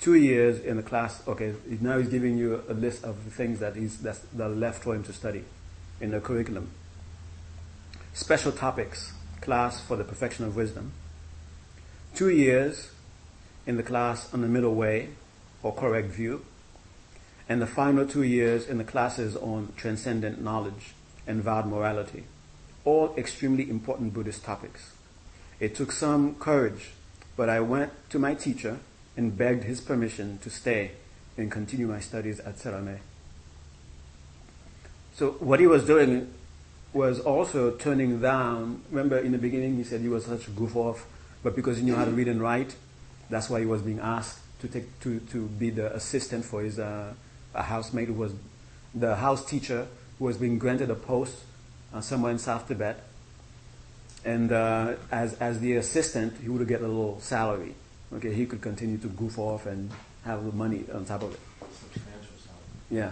[0.00, 3.58] Two years in the class, okay, now he's giving you a list of the things
[3.60, 5.44] that he's, that's, that are left for him to study.
[6.00, 6.70] in the curriculum.
[8.12, 10.92] Special topics, class for the perfection of wisdom.
[12.14, 12.90] Two years
[13.66, 15.10] in the class on the middle way
[15.62, 16.44] or correct view.
[17.48, 20.92] And the final two years in the classes on transcendent knowledge
[21.26, 22.24] and vowed morality.
[22.84, 24.92] All extremely important Buddhist topics.
[25.60, 26.90] It took some courage,
[27.38, 28.80] but I went to my teacher
[29.16, 30.90] and begged his permission to stay
[31.36, 32.96] and continue my studies at Sera Me.
[35.14, 36.34] So what he was doing
[36.92, 38.82] was also turning down.
[38.90, 41.06] Remember, in the beginning, he said he was such a goof off,
[41.44, 42.74] but because he knew how to read and write,
[43.30, 46.80] that's why he was being asked to take to, to be the assistant for his
[46.80, 47.14] uh,
[47.54, 48.32] a housemate who was
[48.92, 49.86] the house teacher
[50.18, 51.36] who was being granted a post
[51.94, 53.04] uh, somewhere in South Tibet.
[54.24, 57.74] And uh, as as the assistant, he would get a little salary.
[58.12, 59.90] Okay, he could continue to goof off and
[60.24, 61.40] have the money on top of it.
[61.60, 62.62] Substantial salary.
[62.90, 63.10] Yeah.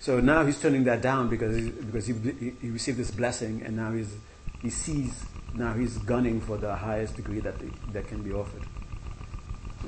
[0.00, 3.62] So now he's turning that down because he, because he, he, he received this blessing
[3.64, 4.14] and now he's
[4.62, 5.24] he sees
[5.54, 8.62] now he's gunning for the highest degree that the, that can be offered.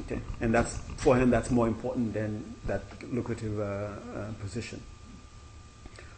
[0.01, 2.83] Okay, and that's for him that's more important than that
[3.13, 4.83] lucrative uh, uh, position.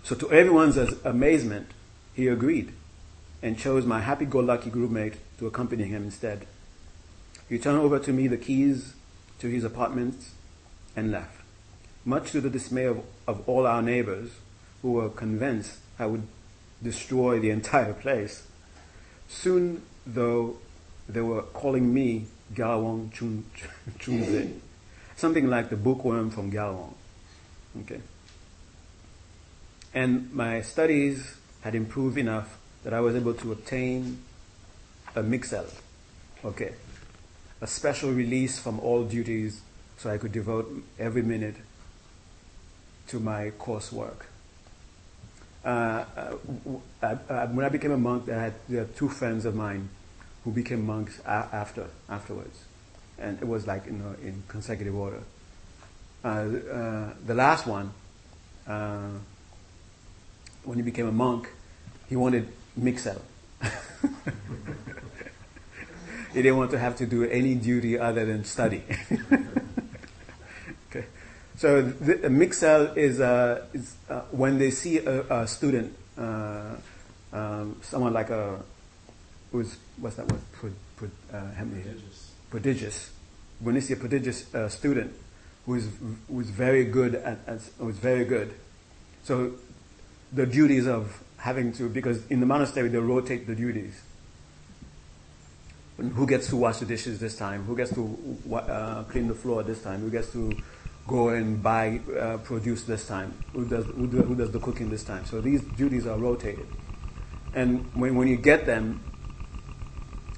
[0.05, 1.69] So to everyone's amazement,
[2.15, 2.73] he agreed
[3.43, 6.47] and chose my happy-go-lucky groupmate to accompany him instead.
[7.49, 8.95] He turned over to me the keys
[9.41, 10.29] to his apartment
[10.95, 11.43] and left
[12.05, 14.31] much to the dismay of, of all our neighbors
[14.83, 16.27] who were convinced I would
[16.83, 18.47] destroy the entire place.
[19.29, 20.57] Soon, though,
[21.09, 23.45] they were calling me Galawang Chun,
[23.99, 24.59] Chunze,
[25.17, 26.95] something like the bookworm from Galawang.
[27.83, 28.01] Okay.
[29.95, 34.19] And my studies had improved enough that I was able to obtain
[35.15, 35.67] a mixel.
[36.45, 36.73] Okay.
[37.61, 39.61] A special release from all duties
[39.97, 40.69] so I could devote
[40.99, 41.55] every minute
[43.09, 44.27] to my coursework.
[45.65, 46.37] Uh, uh,
[47.03, 49.89] uh, when I became a monk, I had two friends of mine
[50.45, 52.65] who became monks after afterwards,
[53.17, 55.23] and it was like you know in consecutive order.
[56.25, 57.93] Uh, uh, the last one,
[58.67, 59.11] uh,
[60.65, 61.49] when he became a monk,
[62.09, 63.21] he wanted mixel.
[66.33, 68.83] he didn't want to have to do any duty other than study.
[70.91, 71.07] okay.
[71.57, 76.77] So the, the mixel is, uh, is uh, when they see a, a student, uh,
[77.33, 78.61] um, someone like a
[79.53, 80.41] who's what's that word?
[80.53, 82.33] Pro, pro, uh, Prodigious.
[82.51, 83.11] prodigious.
[83.61, 85.13] When they see a prodigious uh, student
[85.67, 85.89] who is
[86.29, 88.55] who is very good at, at who is very good,
[89.23, 89.53] so
[90.33, 94.01] the duties of having to because in the monastery they rotate the duties.
[95.97, 97.65] Who gets to wash the dishes this time?
[97.65, 100.01] Who gets to uh, clean the floor this time?
[100.01, 100.53] Who gets to
[101.07, 103.35] go and buy uh, produce this time?
[103.53, 105.25] Who does, who, do, who does the cooking this time?
[105.27, 106.67] So these duties are rotated.
[107.55, 109.01] And when, when you get them,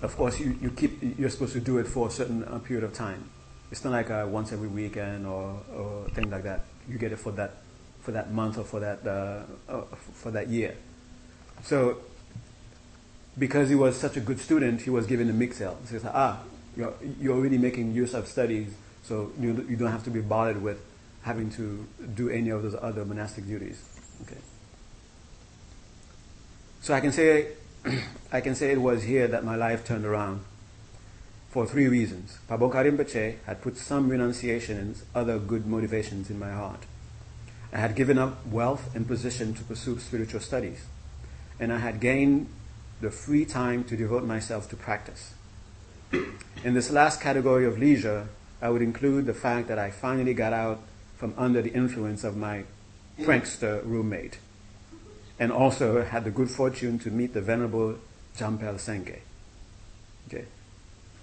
[0.03, 2.85] of course, you, you keep, you're supposed to do it for a certain uh, period
[2.85, 3.31] of time.
[3.71, 6.65] It's not like a once every weekend or, or things like that.
[6.89, 7.63] You get it for that,
[8.01, 9.83] for that month or for that, uh, uh
[10.15, 10.77] for that year.
[11.65, 11.99] So,
[13.39, 15.81] because he was such a good student, he was given a mixel.
[15.91, 16.41] He said, ah,
[16.77, 18.73] you're, you're already making use of studies
[19.03, 20.83] so you, you don't have to be bothered with
[21.23, 23.83] having to do any of those other monastic duties.
[24.23, 24.41] Okay.
[26.81, 27.53] So I can say,
[28.33, 30.45] I can say it was here that my life turned around
[31.51, 32.39] for three reasons.
[32.49, 36.81] Pabongka Rinpoche had put some renunciation and other good motivations in my heart.
[37.73, 40.85] I had given up wealth and position to pursue spiritual studies,
[41.59, 42.49] and I had gained
[43.01, 45.35] the free time to devote myself to practice.
[46.65, 48.29] In this last category of leisure,
[48.63, 50.81] I would include the fact that I finally got out
[51.17, 52.65] from under the influence of my
[53.21, 54.39] prankster roommate,
[55.39, 57.99] and also had the good fortune to meet the venerable
[58.37, 59.19] Jampel Senge.
[60.29, 60.47] Okay,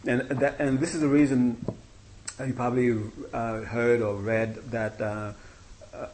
[0.06, 1.65] and that, and this is the reason
[2.46, 2.98] you probably
[3.34, 5.34] uh, heard or read that uh,
[5.94, 6.08] uh,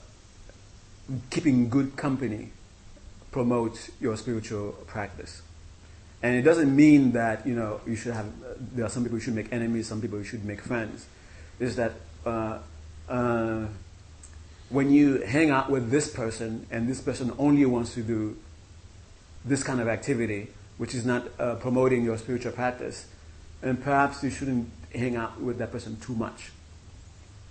[1.30, 2.52] keeping good company
[3.38, 5.44] promotes your spiritual practice.
[6.24, 8.28] And it doesn't mean that you know you should have.
[8.76, 11.06] there are some people you should make enemies, some people you should make friends
[11.60, 11.94] is that
[12.26, 12.58] uh,
[13.08, 13.66] uh,
[14.70, 18.36] when you hang out with this person and this person only wants to do
[19.46, 23.06] this kind of activity, which is not uh, promoting your spiritual practice,
[23.62, 26.52] and perhaps you shouldn't hang out with that person too much.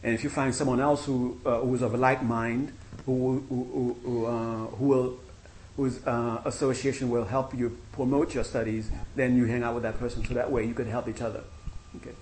[0.02, 2.72] And if you find someone else who uh, who's of a like mind,
[3.06, 5.18] who who, who, uh, who will
[5.76, 9.98] whose uh, association will help you promote your studies, then you hang out with that
[9.98, 10.24] person.
[10.24, 11.44] So that way you can help each other.
[11.96, 12.12] Okay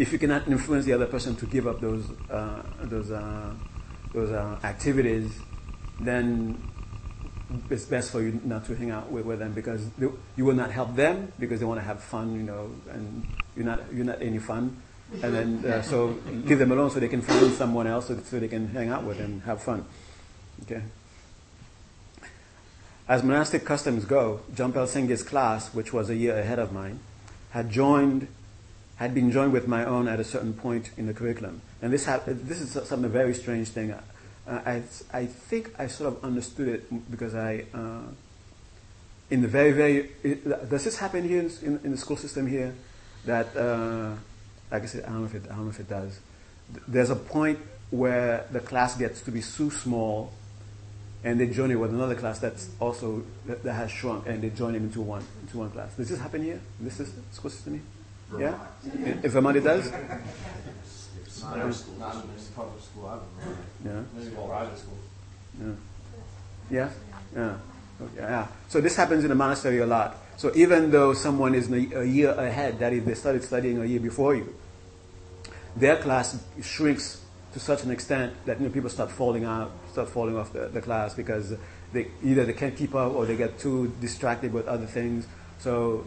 [0.00, 3.52] if you cannot influence the other person to give up those uh, those uh,
[4.14, 5.30] those uh, activities,
[6.00, 6.56] then
[7.68, 10.54] it's best for you not to hang out with, with them because they, you will
[10.54, 14.06] not help them because they want to have fun, you know, and you're not you're
[14.06, 14.80] not any fun.
[15.22, 18.38] And then uh, so leave them alone so they can find someone else so, so
[18.38, 19.84] they can hang out with and have fun.
[20.62, 20.82] Okay.
[23.10, 27.00] As monastic customs go, Jampel Sengye's class, which was a year ahead of mine,
[27.50, 28.28] had joined,
[28.98, 31.60] had been joined with my own at a certain point in the curriculum.
[31.82, 33.90] And this, ha- this is something very strange thing.
[33.90, 34.00] Uh,
[34.46, 34.82] I,
[35.12, 38.12] I think I sort of understood it because I, uh,
[39.28, 42.46] in the very, very, it, does this happen here in, in, in, the school system
[42.46, 42.76] here?
[43.24, 44.14] That, uh,
[44.70, 46.20] like I said, I don't know if it, I don't know if it does.
[46.86, 47.58] There's a point
[47.90, 50.32] where the class gets to be so small
[51.24, 54.50] and they join it with another class that's also that, that has shrunk, and they
[54.50, 55.94] join them into one into one class.
[55.94, 56.60] Does this happen here?
[56.80, 57.82] This is school system here?
[58.38, 58.58] Yeah.
[59.22, 59.90] If Vermont it does.
[61.42, 61.94] Not in school.
[61.98, 62.22] Not in
[62.54, 63.06] public school.
[63.06, 64.02] I don't know.
[64.14, 64.20] Yeah.
[64.22, 64.98] Maybe private school.
[65.60, 65.74] Yeah.
[66.70, 66.90] Yeah.
[67.34, 67.56] Yeah.
[68.02, 68.46] Okay, yeah.
[68.68, 70.16] So this happens in the monastery a lot.
[70.36, 74.00] So even though someone is a year ahead, that is, they started studying a year
[74.00, 74.54] before you,
[75.76, 77.19] their class shrinks
[77.52, 80.68] to such an extent that you know, people start falling out, start falling off the,
[80.68, 81.54] the class because
[81.92, 85.26] they either they can't keep up or they get too distracted with other things.
[85.58, 86.06] So,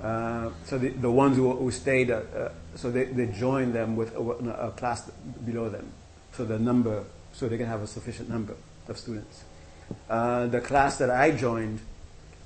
[0.00, 3.96] uh, so the, the ones who, who stayed, uh, uh, so they, they join them
[3.96, 5.10] with a, a, class
[5.44, 5.92] below them,
[6.32, 8.54] so the number, so they can have a sufficient number
[8.88, 9.44] of students.
[10.08, 11.80] Uh, the class that I joined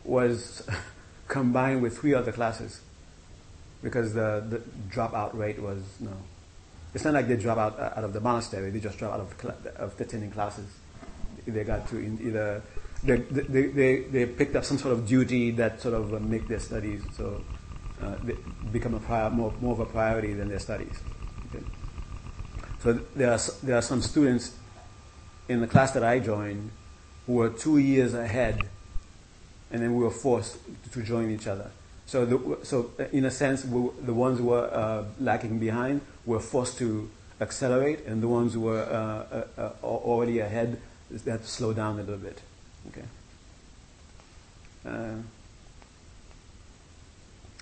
[0.04, 0.66] was
[1.28, 2.80] combined with three other classes
[3.82, 6.16] because the, the dropout rate was no
[6.98, 9.20] it's not like they drop out uh, out of the monastery; they just drop out
[9.20, 10.66] of, cl- of attending classes.
[11.46, 12.62] They got to either
[13.02, 16.48] they, they, they, they picked up some sort of duty that sort of uh, make
[16.48, 17.40] their studies so
[18.02, 18.34] uh, they
[18.72, 21.00] become a prior, more, more of a priority than their studies.
[21.54, 21.64] Okay.
[22.80, 24.56] So there are there are some students
[25.48, 26.70] in the class that I joined
[27.26, 28.68] who were two years ahead,
[29.70, 30.58] and then we were forced
[30.92, 31.70] to join each other.
[32.08, 36.40] So, the, so in a sense, we, the ones who were uh, lagging behind were
[36.40, 40.80] forced to accelerate, and the ones who were uh, uh, uh already ahead
[41.26, 42.40] had to slow down a little bit.
[42.88, 43.04] Okay.
[44.86, 45.16] Uh,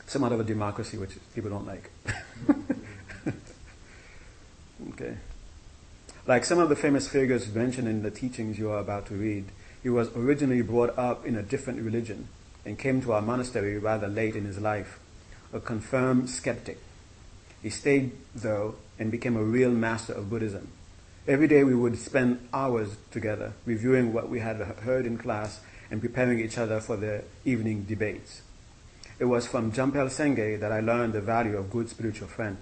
[0.06, 1.90] somewhat of a democracy, which people don't like.
[4.90, 5.16] okay.
[6.24, 9.46] Like some of the famous figures mentioned in the teachings you are about to read,
[9.82, 12.28] he was originally brought up in a different religion
[12.66, 14.98] and came to our monastery rather late in his life,
[15.52, 16.78] a confirmed skeptic.
[17.62, 20.68] He stayed, though, and became a real master of Buddhism.
[21.28, 25.60] Every day we would spend hours together reviewing what we had heard in class
[25.90, 28.42] and preparing each other for the evening debates.
[29.18, 32.58] It was from Jampel Sengye that I learned the value of good spiritual friend.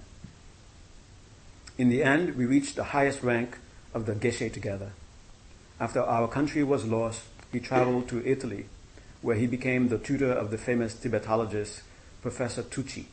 [1.77, 3.57] In the end, we reached the highest rank
[3.93, 4.91] of the Geshe together.
[5.79, 8.67] After our country was lost, he traveled to Italy
[9.25, 11.81] where he became the tutor of the famous Tibetologist
[12.21, 13.05] Professor Tucci.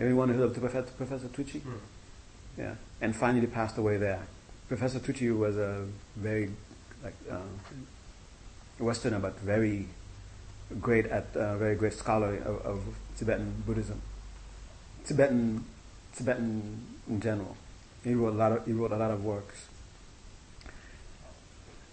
[0.00, 1.60] Anyone heard of Professor, Professor Tucci?
[1.60, 1.78] Mm.
[2.58, 4.26] Yeah, and finally passed away there.
[4.66, 5.86] Professor Tucci was a
[6.16, 6.50] very
[7.04, 7.38] like uh,
[8.80, 9.86] Westerner, but very
[10.80, 12.80] great at uh, very great scholar of, of,
[13.16, 14.02] Tibetan Buddhism,
[15.04, 15.64] Tibetan
[16.16, 17.56] Tibetan in general.
[18.02, 19.68] He wrote a lot of he wrote a lot of works.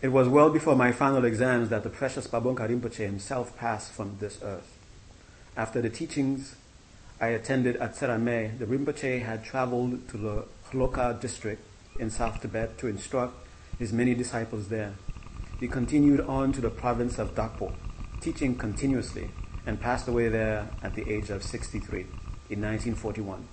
[0.01, 4.17] It was well before my final exams that the precious Pabongka Rinpoche himself passed from
[4.19, 4.79] this earth.
[5.55, 6.55] After the teachings
[7.19, 11.61] I attended at Sera Me, the Rinpoche had traveled to the Lhoka district
[11.99, 13.35] in South Tibet to instruct
[13.77, 14.95] his many disciples there.
[15.59, 17.71] He continued on to the province of Dakpo,
[18.21, 19.29] teaching continuously,
[19.67, 21.99] and passed away there at the age of 63
[22.49, 23.47] in 1941.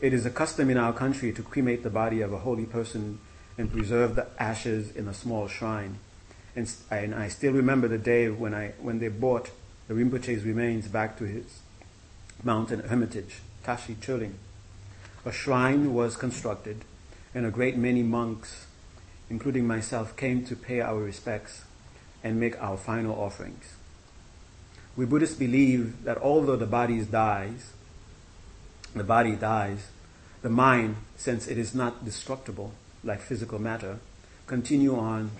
[0.00, 3.18] It is a custom in our country to cremate the body of a holy person
[3.58, 5.98] and preserve the ashes in a small shrine.
[6.54, 9.50] And, and I still remember the day when, I, when they brought
[9.88, 11.60] the Rinpoche's remains back to his
[12.42, 14.34] mountain hermitage, Tashi Choling.
[15.24, 16.84] A shrine was constructed,
[17.34, 18.66] and a great many monks,
[19.30, 21.64] including myself, came to pay our respects
[22.24, 23.74] and make our final offerings.
[24.96, 27.72] We Buddhists believe that although the body dies,
[28.94, 29.88] the body dies,
[30.42, 32.72] the mind, since it is not destructible,
[33.06, 33.98] like physical matter,
[34.46, 35.30] continue on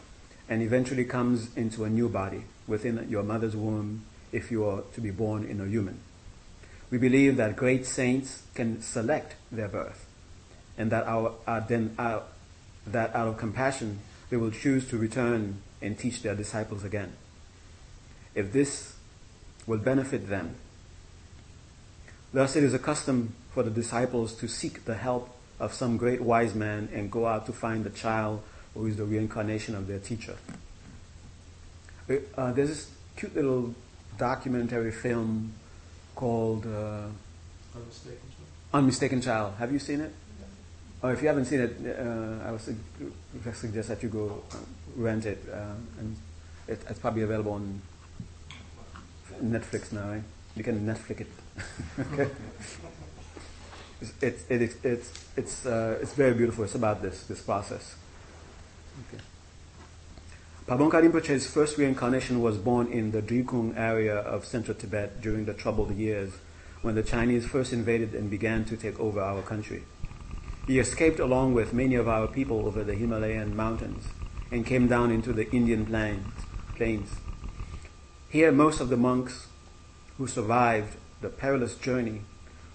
[0.48, 5.00] and eventually comes into a new body within your mother's womb if you are to
[5.00, 6.00] be born in a human.
[6.90, 10.06] We believe that great saints can select their birth
[10.78, 11.34] and that our,
[11.68, 12.20] then uh,
[12.86, 13.98] that out of compassion
[14.30, 17.12] they will choose to return and teach their disciples again.
[18.34, 18.94] If this
[19.66, 20.54] will benefit them.
[22.32, 26.20] Thus it is a custom for the disciples to seek the help of some great
[26.20, 28.42] wise man and go out to find the child
[28.74, 30.36] who is the reincarnation of their teacher.
[32.08, 33.74] Uh, there's this cute little
[34.18, 35.52] documentary film
[36.14, 37.06] called uh,
[37.74, 38.74] Unmistaken Child.
[38.74, 39.54] Unmistaken Child.
[39.58, 40.12] Have you seen it?
[41.02, 42.76] Oh, if you haven't seen it, uh, I would su-
[43.52, 44.56] suggest that you go uh,
[44.96, 45.42] rent it.
[45.52, 46.16] Uh, and
[46.68, 47.80] it, it's probably available on
[49.42, 50.12] Netflix now.
[50.12, 50.20] Eh?
[50.56, 51.28] You can Netflix it.
[52.12, 52.30] okay.
[54.00, 56.64] It's it, it's it's uh, it's very beautiful.
[56.64, 57.96] It's about this this process.
[59.08, 59.22] Okay.
[60.66, 65.54] Pabongka Rinpoche's first reincarnation was born in the Drikung area of central Tibet during the
[65.54, 66.32] troubled years
[66.82, 69.84] when the Chinese first invaded and began to take over our country.
[70.66, 74.08] He escaped along with many of our people over the Himalayan mountains
[74.50, 76.32] and came down into the Indian plains.
[76.74, 77.10] plains.
[78.28, 79.46] Here, most of the monks
[80.18, 82.22] who survived the perilous journey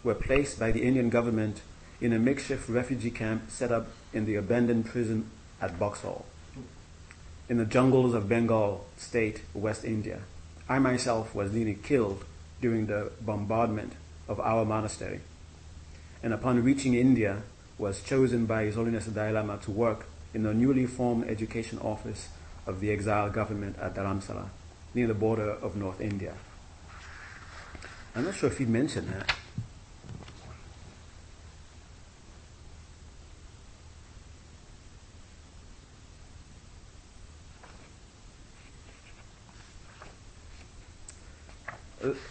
[0.04, 1.62] were placed by the Indian government
[2.00, 5.30] in a makeshift refugee camp set up in the abandoned prison
[5.62, 6.26] at Boxall,
[7.48, 10.22] in the jungles of Bengal state, West India.
[10.68, 12.26] I myself was nearly killed
[12.62, 13.94] during the bombardment
[14.28, 15.22] of our monastery.
[16.24, 17.44] And upon reaching India,
[17.82, 21.80] was chosen by His Holiness the Dalai Lama to work in the newly formed education
[21.80, 22.30] office
[22.68, 24.50] of the exiled government at Dharamsala,
[24.94, 26.36] near the border of North India.
[28.16, 29.36] I'm not sure if he mentioned that.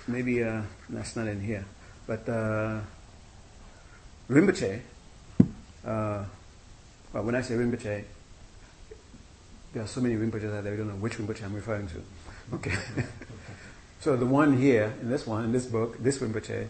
[0.07, 1.65] Maybe uh, that's not in here,
[2.07, 2.81] but uh,
[4.29, 4.81] Rinpoche.
[5.85, 6.25] Uh,
[7.13, 8.05] well, when I say Rinpoche,
[9.73, 10.73] there are so many Rinpoches there.
[10.73, 12.03] I don't know which Rinpoche I'm referring to.
[12.53, 12.75] Okay.
[14.01, 16.67] so the one here in this one in this book, this Rinpoche,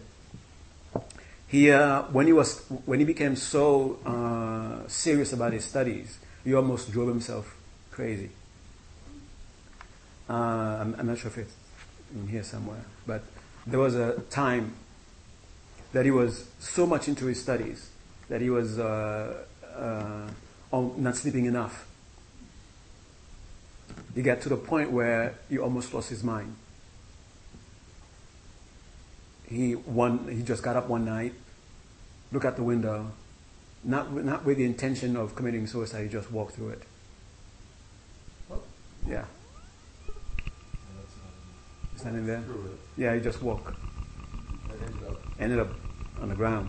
[1.47, 6.53] he uh, when he was when he became so uh, serious about his studies, he
[6.53, 7.55] almost drove himself
[7.89, 8.29] crazy.
[10.29, 11.53] Uh, I'm, I'm not sure if it's
[12.13, 13.23] in here somewhere, but
[13.65, 14.73] there was a time
[15.93, 17.89] that he was so much into his studies
[18.29, 19.43] that he was uh,
[19.75, 20.29] uh,
[20.71, 21.85] not sleeping enough.
[24.15, 26.55] He got to the point where he almost lost his mind.
[29.47, 31.33] He one he just got up one night,
[32.31, 33.11] looked out the window,
[33.83, 36.03] not not with the intention of committing suicide.
[36.03, 36.83] He just walked through it.
[39.07, 39.25] Yeah.
[42.01, 42.43] Is that in there?
[42.97, 43.67] Yeah, he just walked.
[44.71, 45.21] ended up.
[45.39, 45.67] Ended up
[46.19, 46.67] on the ground.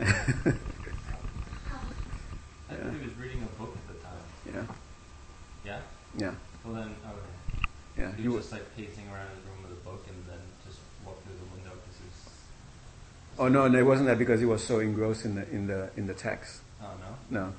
[0.00, 0.56] I think
[3.02, 4.16] he was reading a book at the time.
[5.66, 5.66] Yeah.
[5.66, 5.80] Yeah?
[6.16, 6.32] Yeah.
[6.64, 7.68] Well then, okay.
[7.98, 8.12] Yeah.
[8.16, 8.44] He He was was.
[8.44, 11.44] just like pacing around his room with a book and then just walked through the
[11.54, 12.32] window because he was.
[13.38, 15.90] Oh no, no, it wasn't that because he was so engrossed in the in the
[15.98, 16.62] in the text.
[16.82, 16.92] Oh
[17.30, 17.52] no?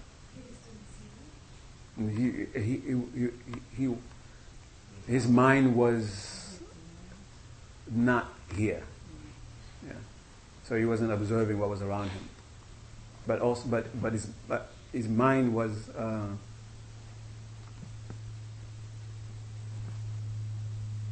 [2.00, 2.10] No.
[2.10, 3.30] He he he, he,
[3.86, 3.96] he
[5.06, 6.39] his mind was
[7.92, 8.84] not here.
[9.86, 9.94] Yeah.
[10.64, 12.30] So he wasn't observing what was around him.
[13.28, 15.90] But also, but but his but his mind was.
[15.90, 16.28] Uh,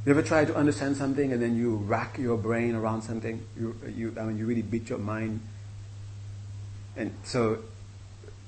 [0.05, 3.45] you ever try to understand something and then you rack your brain around something?
[3.59, 5.41] You you I mean you really beat your mind.
[6.95, 7.59] And so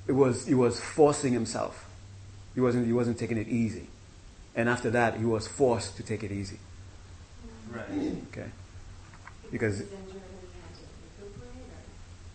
[0.07, 1.85] it was he was forcing himself.
[2.55, 3.87] He wasn't he wasn't taking it easy.
[4.55, 6.59] And after that he was forced to take it easy.
[7.73, 8.13] Right.
[8.31, 8.49] Okay.
[9.51, 9.83] Because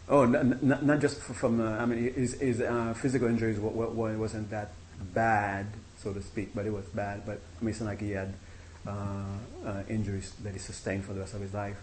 [0.08, 3.56] Oh, n- n- not just f- from, uh, I mean, his, his uh, physical injuries
[3.56, 4.72] w- w- wasn't that
[5.14, 5.66] bad,
[6.02, 7.24] so to speak, but it was bad.
[7.24, 8.34] But I mean, it's not like he had
[8.86, 8.90] uh,
[9.64, 11.78] uh, injuries that he sustained for the rest of his life.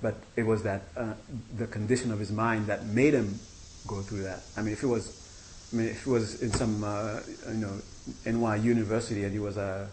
[0.00, 1.14] But it was that, uh,
[1.56, 3.40] the condition of his mind that made him
[3.88, 4.42] go through that.
[4.56, 7.18] I mean, if it was, I mean, if it was in some, uh,
[7.48, 7.80] you know,
[8.24, 9.88] NY University and he was uh,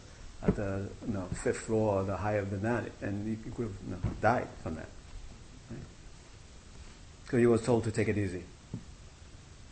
[0.46, 3.76] at the you know, fifth floor or the higher than that, and he could have
[3.86, 4.88] you know, died from that.
[7.30, 8.44] So he was told to take it easy.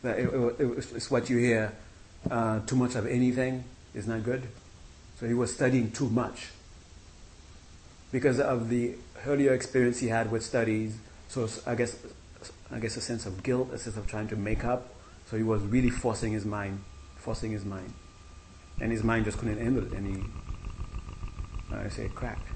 [0.02, 1.74] That it, it, it it's what you hear.
[2.30, 3.64] Uh, too much of anything
[3.94, 4.48] is not good.
[5.20, 6.50] So he was studying too much
[8.12, 8.96] because of the
[9.28, 10.98] earlier experience he had with studies.
[11.28, 11.96] So I guess,
[12.72, 14.96] I guess a sense of guilt, a sense of trying to make up.
[15.30, 16.82] So he was really forcing his mind,
[17.18, 17.94] forcing his mind,
[18.82, 20.24] and his mind just couldn't handle it, and he,
[21.74, 22.48] I say, cracked.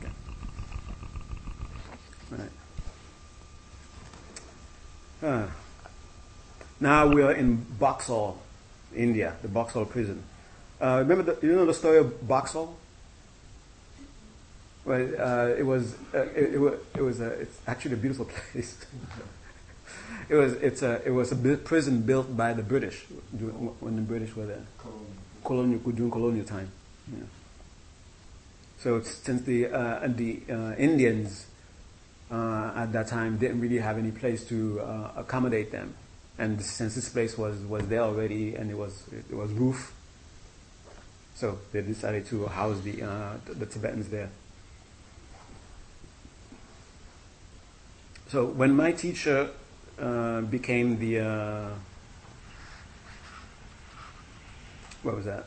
[0.00, 0.10] Okay.
[2.30, 2.50] Right.
[5.22, 5.46] Uh,
[6.80, 8.38] now we are in Boxall,
[8.94, 10.22] India, the Boxall prison.
[10.80, 12.76] Uh, remember, the, you know the story of Boxall?
[14.84, 18.24] Well, uh, it was uh, it, it was it was a, it's actually a beautiful
[18.52, 18.76] place.
[20.28, 23.04] it was it's a it was a prison built by the British
[23.80, 24.62] when the British were there.
[25.44, 26.70] colonial, during colonial time.
[27.10, 27.18] Yeah.
[28.78, 31.46] So since the uh, the uh, Indians
[32.30, 35.94] uh, at that time didn't really have any place to uh, accommodate them,
[36.38, 39.94] and since this place was, was there already and it was it was roof,
[41.34, 44.30] so they decided to house the uh, the Tibetans there.
[48.28, 49.50] So when my teacher
[49.98, 51.70] uh, became the
[55.02, 55.46] what was that?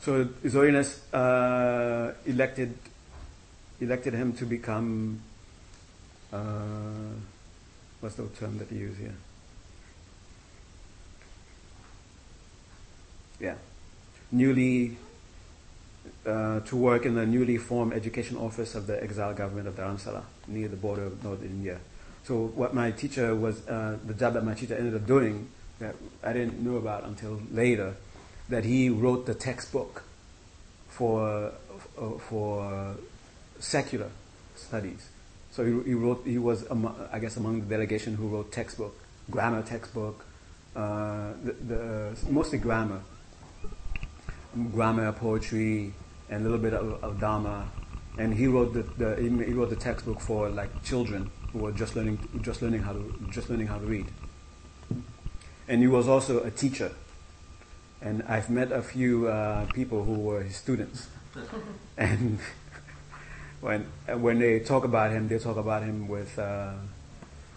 [0.00, 2.74] So Holiness uh, elected
[3.80, 5.20] elected him to become
[6.32, 6.38] uh,
[8.00, 9.14] what's the term that he used here?
[13.40, 13.54] Yeah,
[14.30, 14.96] newly
[16.26, 20.22] uh, to work in the newly formed education office of the exile government of Dharamsala
[20.46, 21.78] near the border of northern India.
[22.24, 25.48] So what my teacher was, uh, the job that my teacher ended up doing,
[25.80, 27.96] that I didn't know about until later,
[28.48, 30.04] that he wrote the textbook
[30.88, 31.52] for
[31.98, 32.96] uh, for
[33.58, 34.10] secular
[34.56, 35.08] studies.
[35.50, 38.98] So he, he wrote, he was, among, I guess, among the delegation who wrote textbook,
[39.30, 40.24] grammar textbook,
[40.74, 43.02] uh, the, the, mostly grammar,
[44.72, 45.92] grammar, poetry,
[46.30, 47.68] and a little bit of, of Dharma.
[48.18, 51.96] And he wrote the, the, he wrote the textbook for like children who were just
[51.96, 54.06] learning, just learning how to, just learning how to read.
[55.68, 56.92] And he was also a teacher.
[58.00, 61.08] And I've met a few uh, people who were his students.
[61.96, 62.38] and
[63.60, 66.72] when when they talk about him, they talk about him with uh,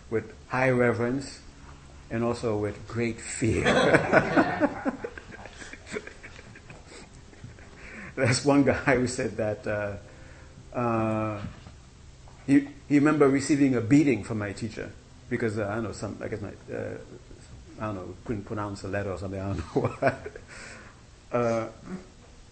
[0.09, 1.39] with high reverence
[2.11, 3.63] and also with great fear.
[8.15, 9.97] There's one guy who said that uh,
[10.77, 11.41] uh,
[12.45, 14.91] he he remember receiving a beating from my teacher
[15.29, 16.97] because uh, I don't know some I guess my uh,
[17.79, 20.31] I don't know couldn't pronounce a letter or something I don't know what.
[21.31, 21.67] Uh,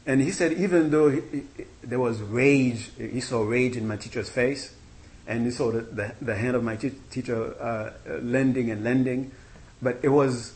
[0.06, 1.44] and he said, even though he, he,
[1.82, 4.76] there was rage, he saw rage in my teacher's face,
[5.26, 7.92] and he saw the, the, the hand of my teacher uh,
[8.22, 9.32] lending and lending,
[9.82, 10.54] but it was,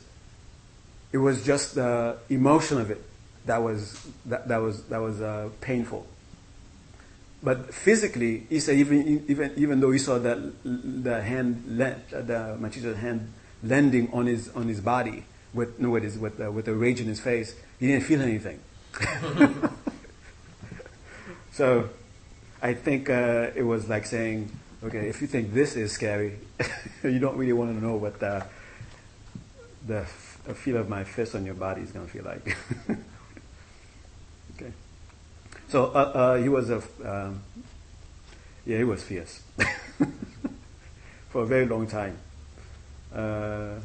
[1.13, 3.01] it was just the emotion of it
[3.45, 6.05] that was, that, that was, that was uh, painful.
[7.43, 13.31] But physically, even, even, even though he saw the, the hand, the, my hand
[13.61, 15.23] lending on his, on his body,
[15.53, 18.59] with, with, his, with, uh, with the rage in his face, he didn't feel anything.
[21.51, 21.89] so
[22.61, 24.51] I think uh, it was like saying,
[24.83, 26.39] okay, if you think this is scary,
[27.03, 28.45] you don't really want to know what the,
[29.85, 30.05] the
[30.53, 32.57] feel of my fist on your body is going to feel like.
[35.69, 37.41] So uh, uh, he was a, um,
[38.65, 39.41] yeah, he was fierce
[41.29, 42.17] for a very long time.
[43.13, 43.79] Uh,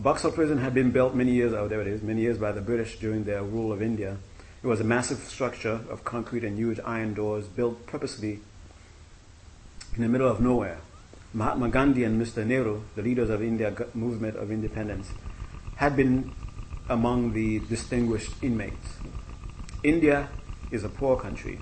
[0.00, 2.60] Buxar prison had been built many years, oh there it is, many years by the
[2.60, 4.16] British during their rule of India.
[4.62, 8.40] It was a massive structure of concrete and huge iron doors built purposely
[9.96, 10.78] in the middle of nowhere.
[11.32, 12.46] Mahatma Gandhi and Mr.
[12.46, 15.08] Nehru, the leaders of India movement of independence,
[15.76, 16.32] had been
[16.88, 18.98] among the distinguished inmates.
[19.82, 20.28] India
[20.70, 21.58] is a poor country,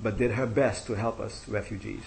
[0.00, 2.04] but did her best to help us refugees.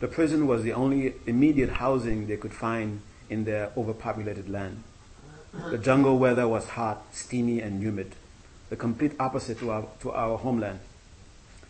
[0.00, 4.84] The prison was the only immediate housing they could find in their overpopulated land.
[5.70, 8.14] The jungle weather was hot, steamy, and humid,
[8.70, 10.80] the complete opposite to our, to our homeland.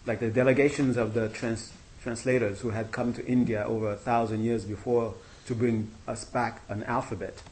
[0.07, 1.73] Like the delegations of the trans,
[2.03, 5.15] translators who had come to India over a thousand years before
[5.47, 7.43] to bring us back an alphabet.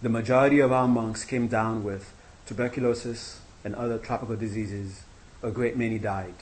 [0.00, 2.12] The majority of our monks came down with
[2.46, 5.02] tuberculosis and other tropical diseases.
[5.42, 6.34] A great many died.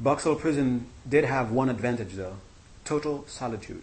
[0.00, 2.38] Buxall prison did have one advantage though
[2.86, 3.82] total solitude.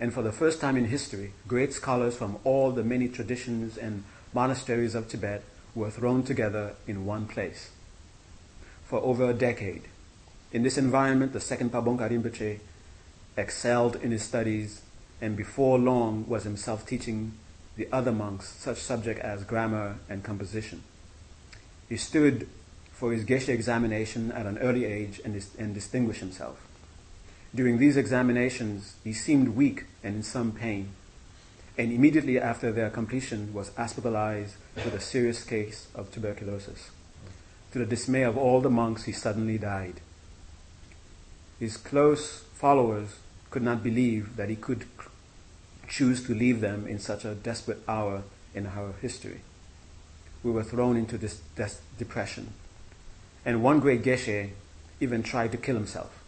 [0.00, 4.04] And for the first time in history, great scholars from all the many traditions and
[4.32, 5.44] monasteries of Tibet
[5.74, 7.70] were thrown together in one place.
[8.86, 9.82] For over a decade,
[10.50, 12.60] in this environment, the second Pabongka Rinpoche
[13.36, 14.80] excelled in his studies
[15.20, 17.34] and before long was himself teaching
[17.76, 20.82] the other monks such subjects as grammar and composition.
[21.88, 22.48] He stood
[22.92, 26.60] for his Geshe examination at an early age and, dis- and distinguished himself.
[27.54, 30.90] During these examinations, he seemed weak and in some pain,
[31.76, 36.90] and immediately after their completion was hospitalized with a serious case of tuberculosis.
[37.72, 40.00] To the dismay of all the monks, he suddenly died.
[41.58, 43.16] His close followers
[43.50, 44.86] could not believe that he could
[45.94, 49.40] choose to leave them in such a desperate hour in our history.
[50.42, 52.52] We were thrown into this des- depression.
[53.46, 54.50] And one great geshe
[55.00, 56.22] even tried to kill himself,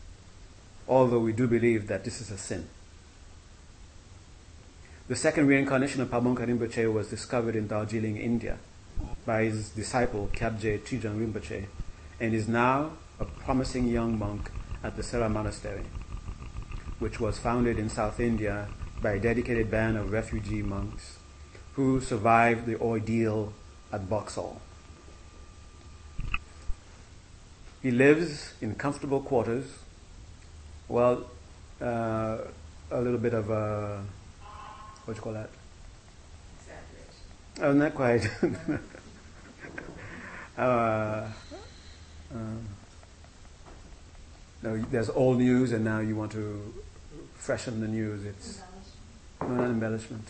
[0.86, 2.68] although we do believe that this is a sin.
[5.08, 8.58] The second reincarnation of Pabongka Rinpoche was discovered in Darjeeling, India,
[9.24, 11.66] by his disciple Kyabje Trijang Rinpoche,
[12.20, 14.50] and is now a promising young monk
[14.84, 15.86] at the Sera Monastery,
[17.00, 18.68] which was founded in South India
[19.03, 21.18] by a dedicated band of refugee monks
[21.74, 23.53] who survived the ordeal
[23.92, 24.61] at Boxall.
[27.82, 29.66] He lives in comfortable quarters.
[30.88, 31.26] Well,
[31.80, 32.38] uh,
[32.90, 34.03] a little bit of a
[35.07, 35.51] what do you call that?
[37.62, 38.28] Oh, not quite.
[40.59, 41.28] uh, uh,
[44.64, 46.74] no, there's old news, and now you want to
[47.36, 48.24] freshen the news.
[48.24, 48.62] It's
[49.43, 50.26] no, not embellishment.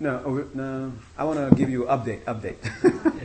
[0.00, 0.92] No, oh, no.
[1.16, 2.24] I want to give you an update.
[2.24, 2.56] Update.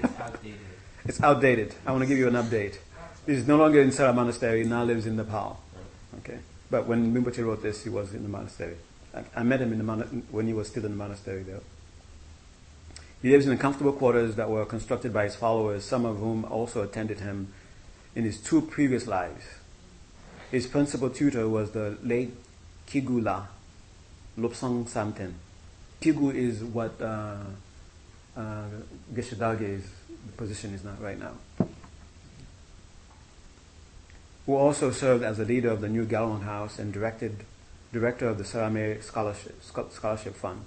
[0.03, 0.59] It's outdated.
[1.05, 1.75] it's outdated.
[1.85, 2.77] I want to give you an update.
[3.25, 4.63] This is no longer in Sera Monastery.
[4.63, 5.59] Now lives in Nepal.
[6.19, 6.39] Okay.
[6.69, 8.75] But when Rinpoche wrote this, he was in the monastery.
[9.13, 11.61] I, I met him in the mon- when he was still in the monastery there.
[13.21, 16.83] He lives in comfortable quarters that were constructed by his followers, some of whom also
[16.83, 17.51] attended him
[18.15, 19.43] in his two previous lives.
[20.51, 22.31] His principal tutor was the late
[22.89, 23.45] Kigula
[24.37, 25.33] Lopsang Samten.
[26.01, 27.35] Kigu is what uh,
[28.35, 28.63] uh,
[29.13, 29.83] Geshe Dage's
[30.37, 31.33] position is not right now.
[34.45, 37.45] Who also served as the leader of the New Galwan House and directed,
[37.91, 40.61] director of the Sera Me Scholarship, Scholarship Fund,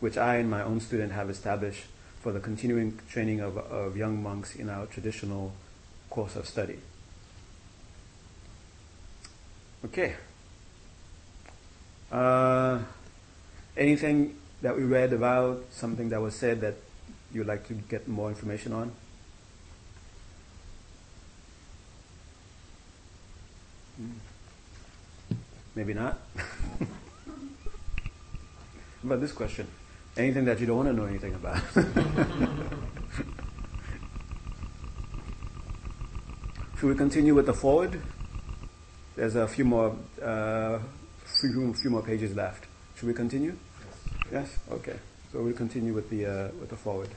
[0.00, 1.84] which I and my own student have established
[2.20, 5.52] for the continuing training of, of young monks in our traditional
[6.08, 6.78] course of study.
[9.84, 10.16] Okay.
[12.10, 12.80] Uh,
[13.76, 16.74] anything that we read about, something that was said that
[17.32, 18.92] you'd like to get more information on?
[23.96, 24.10] Hmm.
[25.74, 26.18] Maybe not.
[29.04, 29.66] about this question?
[30.16, 31.62] Anything that you don't want to know anything about?
[36.78, 38.00] Should we continue with the forward?
[39.14, 40.78] There's a few more, uh,
[41.40, 42.66] few, few more pages left.
[42.96, 43.56] Should we continue?
[44.30, 44.58] Yes.
[44.70, 44.96] Okay.
[45.32, 47.08] So we'll continue with the uh, with the forward,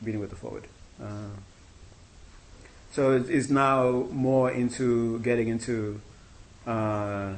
[0.00, 0.64] beginning with the forward.
[1.02, 1.36] Uh,
[2.90, 6.00] so it is now more into getting into
[6.66, 7.34] uh,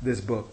[0.00, 0.52] this book.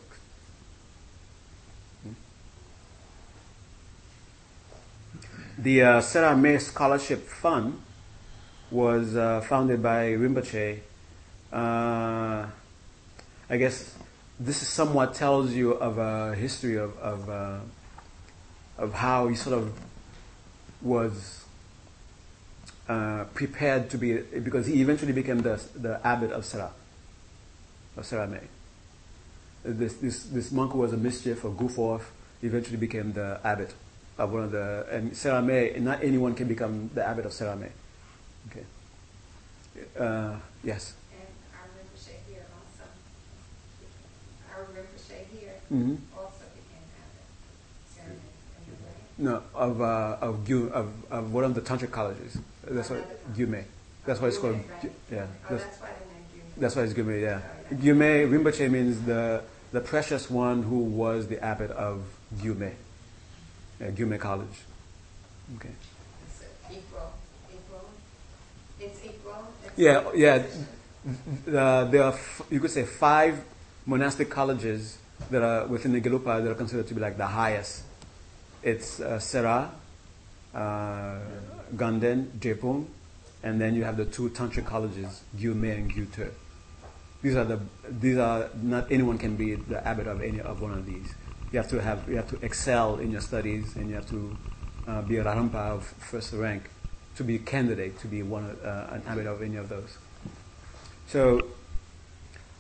[5.58, 7.82] The uh, Sera Me Scholarship Fund
[8.70, 10.80] was uh, founded by Rinpoche.
[11.54, 12.46] Uh,
[13.50, 13.96] I guess
[14.40, 17.60] this is somewhat tells you of a history of of, uh,
[18.78, 19.74] of how he sort of
[20.82, 21.46] was
[22.88, 26.72] uh, prepared to be because he eventually became the the abbot of Sera
[27.98, 28.40] of Sera Me.
[29.64, 32.12] This this this monk who was a mischief or goof off
[32.44, 33.74] eventually became the abbot
[34.18, 35.72] of one of the and Sera Me.
[35.72, 37.68] And not anyone can become the abbot of Sera Me.
[38.52, 38.66] Okay.
[39.98, 40.94] Uh, yes.
[45.72, 45.96] Mm-hmm.
[46.18, 46.86] also became
[47.98, 48.18] abbot.
[49.18, 52.38] No, of uh, of Gyu, of of one of the tantric colleges.
[52.64, 53.02] That's why
[53.34, 53.64] Gyume.
[54.06, 54.56] That's why it's called.
[54.56, 54.92] Right.
[55.12, 55.26] Yeah.
[55.50, 56.60] Oh, that's why the name Gyume.
[56.62, 57.22] That's why it's Gyume.
[57.22, 57.42] Yeah.
[57.74, 62.04] Gyume Rinpoche means the the precious one who was the abbot of
[62.38, 62.74] Gyume.
[63.80, 64.58] Yeah, Gyume College.
[65.58, 65.70] Okay.
[66.28, 67.12] It's equal,
[67.54, 67.90] equal.
[68.80, 69.48] It's equal.
[69.66, 70.44] It's Yeah, yeah.
[71.48, 73.44] Uh, there are, f- you could say, five
[73.86, 74.98] monastic colleges
[75.32, 77.84] that are within the Gelugpa that are considered to be like the highest.
[78.64, 79.72] It's uh, Sera,
[80.54, 81.20] uh,
[81.76, 82.86] Ganden, Drepung,
[83.44, 86.32] and then you have the two tantric colleges, Gyume and Gyuto.
[87.22, 87.60] These are the
[87.90, 91.14] these are not anyone can be the abbot of any of one of these.
[91.52, 94.38] You have to have you have to excel in your studies and you have to
[94.88, 96.70] uh, be a Larampa of first rank
[97.16, 99.98] to be a candidate to be one uh, an abbot of any of those.
[101.08, 101.48] So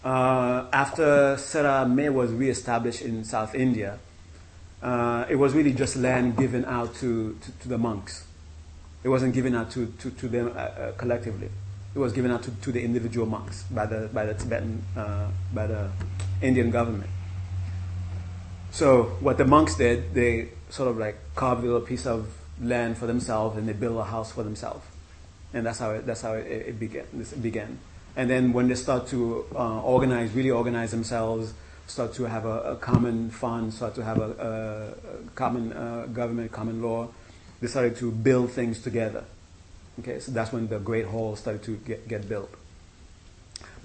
[0.05, 3.97] uh, after Sera Me was re-established in South India,
[4.83, 8.25] uh, it was really just land given out to, to, to the monks.
[9.03, 11.49] It wasn't given out to, to, to them uh, uh, collectively.
[11.95, 15.27] It was given out to, to the individual monks by the, by the Tibetan, uh,
[15.53, 15.89] by the
[16.39, 17.09] Indian government.
[18.69, 22.31] So what the monks did, they sort of like carved a little piece of
[22.61, 24.85] land for themselves and they built a house for themselves.
[25.53, 27.05] And that's how it, that's how it, it began.
[27.13, 27.79] This began.
[28.15, 31.53] And then when they start to uh, organize, really organize themselves,
[31.87, 36.51] start to have a, a common fund, start to have a, a, common uh, government,
[36.51, 37.07] common law,
[37.61, 39.23] they started to build things together.
[39.99, 42.53] Okay, so that's when the Great Hall started to get, get built.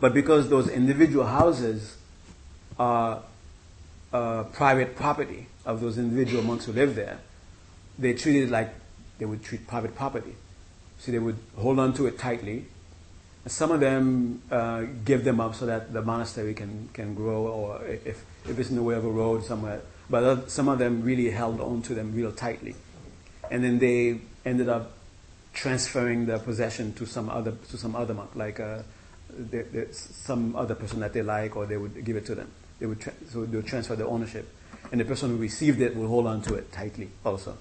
[0.00, 1.96] But because those individual houses
[2.78, 3.22] are
[4.12, 7.18] uh, private property of those individual monks who live there,
[7.98, 8.74] they treated it like
[9.18, 10.34] they would treat private property.
[10.98, 12.66] So they would hold on to it tightly.
[13.46, 17.84] Some of them uh, give them up so that the monastery can, can grow, or
[17.84, 19.80] if, if it's in the way of a road somewhere.
[20.10, 22.74] But some of them really held on to them real tightly.
[23.50, 24.92] And then they ended up
[25.52, 28.82] transferring their possession to some other to some other monk, like uh,
[29.30, 32.50] they, some other person that they like, or they would give it to them.
[32.78, 34.48] They would tra- so they would transfer the ownership,
[34.92, 37.56] and the person who received it would hold on to it tightly also.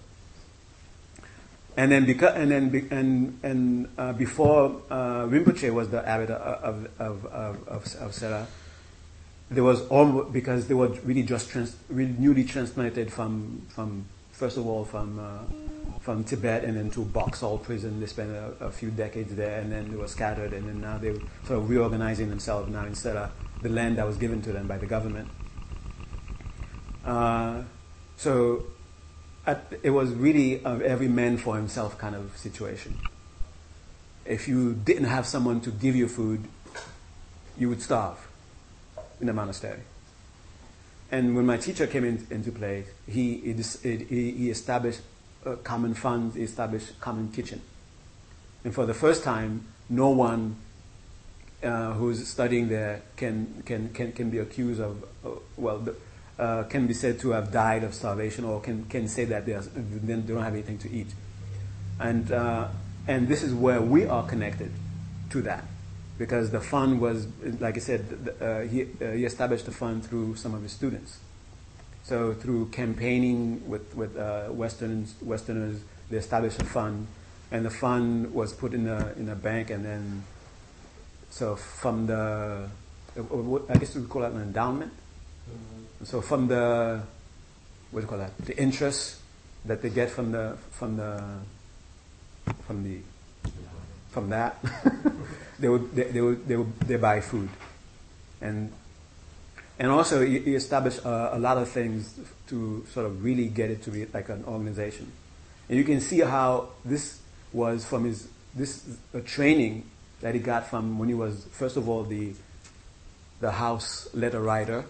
[1.78, 6.88] And then, because, and then, and and uh, before uh, Rinpoche was the abbot of
[7.00, 8.48] of of of, of Sera,
[9.50, 14.58] there was all because they were really just trans, really newly transplanted from from first
[14.58, 18.00] of all from uh, from Tibet and then to Boxall prison.
[18.00, 20.98] They spent a, a, few decades there, and then they were scattered, and then now
[20.98, 24.52] they were sort of reorganizing themselves now instead of the land that was given to
[24.52, 25.28] them by the government.
[27.06, 27.64] Uh,
[28.18, 28.64] so
[29.84, 32.98] it was really every man for himself kind of situation.
[34.26, 36.46] If you didn't have someone to give you food,
[37.58, 38.18] you would starve
[39.20, 39.82] in the monastery.
[41.12, 45.02] And when my teacher came in, into play, he, he, he established
[45.46, 47.62] a common fund, he established common kitchen.
[48.64, 50.58] And for the first time, no one
[51.64, 55.80] uh, who's studying there can, can, can, can be accused of, uh, well,
[56.40, 59.54] uh, can be said to have died of starvation or can, can say that they,
[59.54, 61.08] are, they don't have anything to eat.
[62.00, 62.70] And, uh,
[63.08, 64.72] and this is where we are connected
[65.32, 65.66] to that
[66.18, 67.28] because the fund was,
[67.60, 71.18] like I said, uh, he, uh, he established the fund through some of his students.
[72.04, 77.08] So through campaigning with, with uh, Westerners, Westerners, they established a fund,
[77.52, 80.24] and the fund was put in a, in a bank, and then,
[81.30, 82.68] so from the,
[83.18, 84.92] I guess we call that an endowment.
[85.50, 85.79] Mm-hmm.
[86.04, 87.02] So from the,
[87.92, 88.38] what do you call that?
[88.40, 89.18] The interest
[89.66, 91.24] that they get from the, from the,
[92.66, 93.00] from the,
[94.10, 94.58] from that.
[95.60, 97.50] they would they, they would they would they buy food,
[98.42, 98.72] and
[99.78, 103.70] and also he, he established a, a, lot of things to sort of really get
[103.70, 105.12] it to be like an organization,
[105.68, 107.20] and you can see how this
[107.54, 109.84] was from his this a training
[110.22, 112.34] that he got from when he was first of all the
[113.42, 114.86] the house letter writer,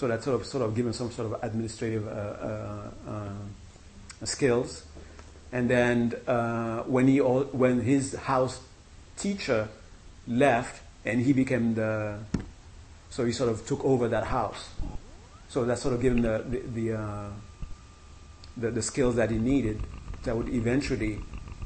[0.00, 4.84] so that sort of sort of given some sort of administrative uh, uh, uh, skills,
[5.52, 6.12] and then
[6.86, 8.62] when he when his house
[9.18, 9.68] teacher
[10.26, 12.18] left and he became the,
[13.10, 14.70] so he sort of took over that house.
[15.50, 17.28] So that sort of gave him the, the, the, uh,
[18.56, 19.82] the, the, skills that he needed
[20.22, 21.18] that would eventually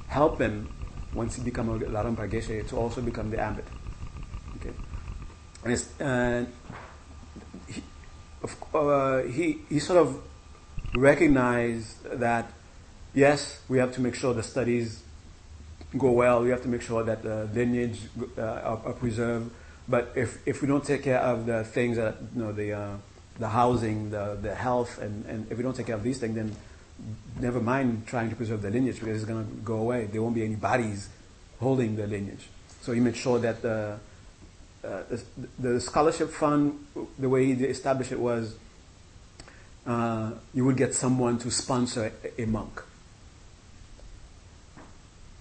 [0.08, 0.68] help him
[1.12, 3.66] once he became a Larampa Geshe to also become the abbot.
[4.56, 4.72] Okay.
[5.64, 6.74] And, he,
[8.74, 10.20] uh, he, he sort of
[10.94, 12.50] recognized that
[13.14, 15.02] yes, we have to make sure the studies
[15.96, 16.42] go well.
[16.42, 18.00] We have to make sure that the lineage
[18.36, 19.50] uh, are, are, preserved.
[19.88, 22.96] But if, if we don't take care of the things that, you know, the, uh,
[23.38, 26.34] the housing, the, the health, and, and if we don't take care of these things,
[26.34, 26.54] then
[27.38, 30.06] never mind trying to preserve the lineage because it's going to go away.
[30.06, 31.08] There won't be any bodies
[31.60, 32.48] holding the lineage.
[32.80, 33.98] So he made sure that the,
[34.84, 35.24] uh, the,
[35.58, 36.78] the, scholarship fund,
[37.18, 38.54] the way he established it was,
[39.86, 42.82] uh, you would get someone to sponsor a, a monk.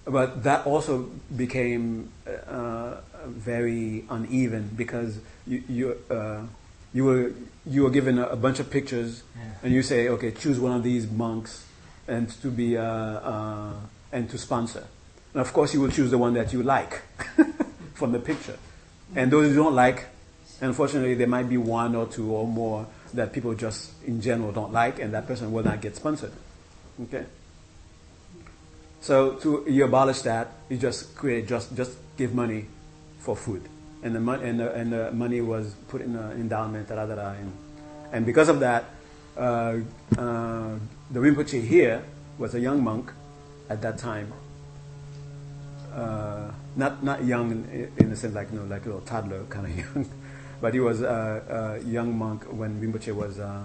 [0.04, 6.42] But that also became uh, very uneven because you you, uh,
[6.92, 7.32] you were
[7.64, 9.44] you were given a, a bunch of pictures yeah.
[9.62, 11.64] and you say okay choose one of these monks
[12.06, 13.72] and to be uh, uh
[14.12, 14.86] and to sponsor.
[15.32, 17.00] And of course you will choose the one that you like
[17.94, 18.58] from the picture
[19.14, 20.06] and those you don't like
[20.60, 24.72] unfortunately there might be one or two or more that people just in general don't
[24.72, 26.32] like and that person will not get sponsored.
[27.02, 27.24] Okay?
[29.00, 32.66] So to you abolish that, you just create just just give money
[33.18, 33.68] for food,
[34.02, 37.14] and the money and the, and the money was put in an endowment, da, da,
[37.14, 37.52] da, and,
[38.12, 38.84] and because of that,
[39.36, 39.76] uh,
[40.16, 40.78] uh,
[41.10, 42.02] the Rinpoche here
[42.38, 43.12] was a young monk
[43.68, 44.32] at that time.
[45.92, 49.44] Uh, not not young in, in the sense like you know like a little toddler
[49.50, 50.10] kind of young,
[50.60, 53.62] but he was a, a young monk when Rinpoche was uh,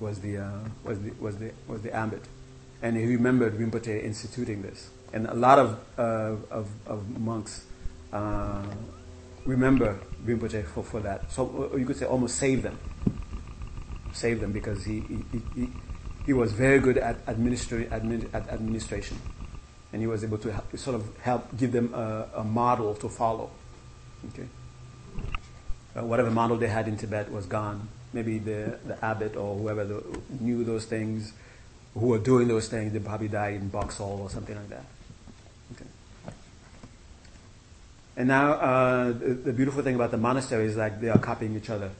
[0.00, 0.50] was the uh,
[0.84, 2.22] was the was the was the abbot
[2.84, 4.90] and he remembered Rinpoche instituting this.
[5.14, 7.64] And a lot of, uh, of, of, monks
[8.12, 8.62] uh,
[9.46, 11.32] remember Rinpoche for, for that.
[11.32, 12.78] So uh, you could say almost save them.
[14.12, 15.70] Save them because he, he, he,
[16.26, 19.18] he was very good at, administra- admin, at administration.
[19.94, 23.08] And he was able to help, sort of help give them a, a model to
[23.08, 23.48] follow.
[24.32, 24.48] Okay,
[25.96, 27.86] uh, whatever model they had in Tibet was gone.
[28.12, 30.02] Maybe the the abbot or whoever the,
[30.40, 31.32] knew those things,
[31.94, 34.84] who were doing those things, they probably died in Boxall or something like that.
[35.72, 35.86] Okay.
[38.16, 41.56] And now uh, the, the beautiful thing about the monastery is like they are copying
[41.56, 41.90] each other.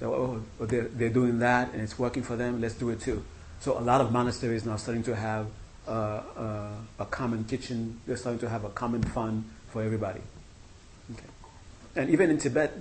[0.00, 2.60] So oh, they're, they're doing that and it's working for them.
[2.60, 3.24] Let's do it too.
[3.60, 5.46] So a lot of monasteries now starting to have
[5.92, 8.00] a common kitchen.
[8.06, 10.20] They're starting to have a common fund for everybody.
[11.12, 11.26] Okay.
[11.96, 12.72] And even in Tibet,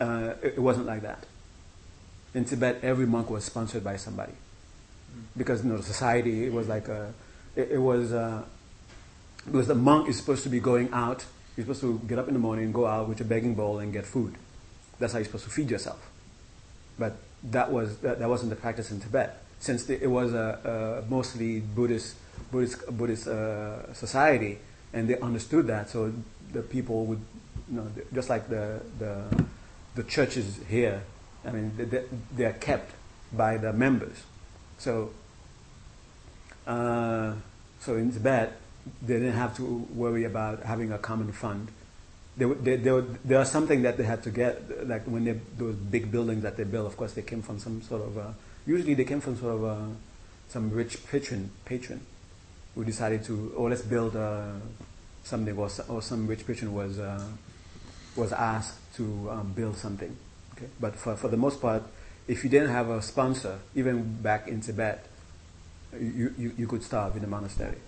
[0.00, 1.26] uh, it, wasn't like that.
[2.34, 4.32] In Tibet, every monk was sponsored by somebody
[5.36, 7.12] because you know society it was like a,
[7.56, 8.42] it, it was uh,
[9.44, 11.24] because the monk is supposed to be going out.
[11.56, 13.92] You're supposed to get up in the morning go out with a begging bowl and
[13.92, 14.36] get food.
[14.98, 16.10] That's how you're supposed to feed yourself.
[16.98, 21.02] But that was that, that wasn't the practice in Tibet, since the, it was a,
[21.04, 22.16] a, mostly Buddhist
[22.50, 24.58] Buddhist Buddhist uh, society,
[24.92, 25.90] and they understood that.
[25.90, 26.12] So
[26.52, 27.20] the people would,
[27.70, 29.24] you know, just like the the,
[29.94, 31.02] the churches here.
[31.44, 32.04] I mean, they,
[32.36, 32.92] they are kept
[33.32, 34.24] by the members.
[34.78, 35.10] So,
[36.66, 37.34] uh,
[37.80, 38.60] so in Tibet,
[39.02, 41.68] they didn't have to worry about having a common fund.
[42.36, 45.74] There, there, there, there was something that they had to get, like when they, those
[45.74, 48.30] big buildings that they built, of course, they came from some sort of, uh,
[48.66, 49.94] usually they came from sort of uh,
[50.48, 52.00] some rich patron, patron
[52.74, 54.52] who decided to, oh, let's build uh,
[55.24, 57.24] something, or, or some rich patron was, uh,
[58.16, 60.16] was asked to um, build something.
[60.56, 60.66] Okay?
[60.80, 61.82] But for, for the most part,
[62.26, 65.06] if you didn't have a sponsor, even back in Tibet,
[65.98, 67.78] you, you, you could starve in a monastery.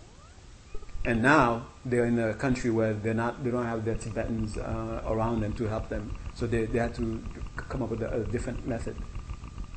[1.04, 5.02] And now they're in a country where they're not, they don't have their Tibetans uh,
[5.06, 6.16] around them to help them.
[6.34, 7.22] So they, they had to
[7.56, 8.96] come up with a, a different method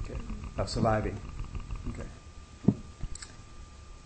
[0.01, 0.19] okay,
[0.57, 1.19] of surviving.
[1.89, 2.07] Okay.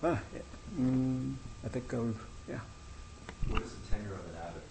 [0.03, 0.41] Ah, yeah.
[0.79, 1.97] Mm, I think, uh,
[2.47, 2.59] yeah.
[3.49, 4.63] What is the tenure of an abbot?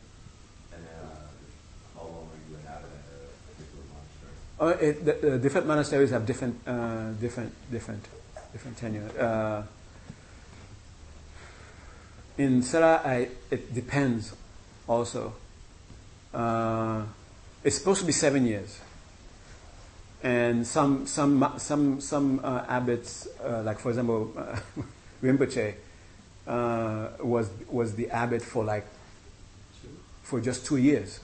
[0.72, 4.34] And uh, how long are you an abbot at a particular monastery?
[4.60, 8.04] Uh, it, the, the different monasteries have different, uh, different, different,
[8.52, 9.10] different tenure.
[9.18, 9.62] Uh,
[12.38, 14.34] in Sera, I, it depends
[14.86, 15.32] also.
[16.34, 17.02] Uh,
[17.64, 18.80] it's supposed to be seven years.
[20.22, 24.58] And some, some, some, some uh, abbots, uh, like for example, uh,
[25.22, 25.74] Rinpoche,
[26.46, 28.86] uh, was, was the abbot for like,
[30.22, 31.20] for just two years.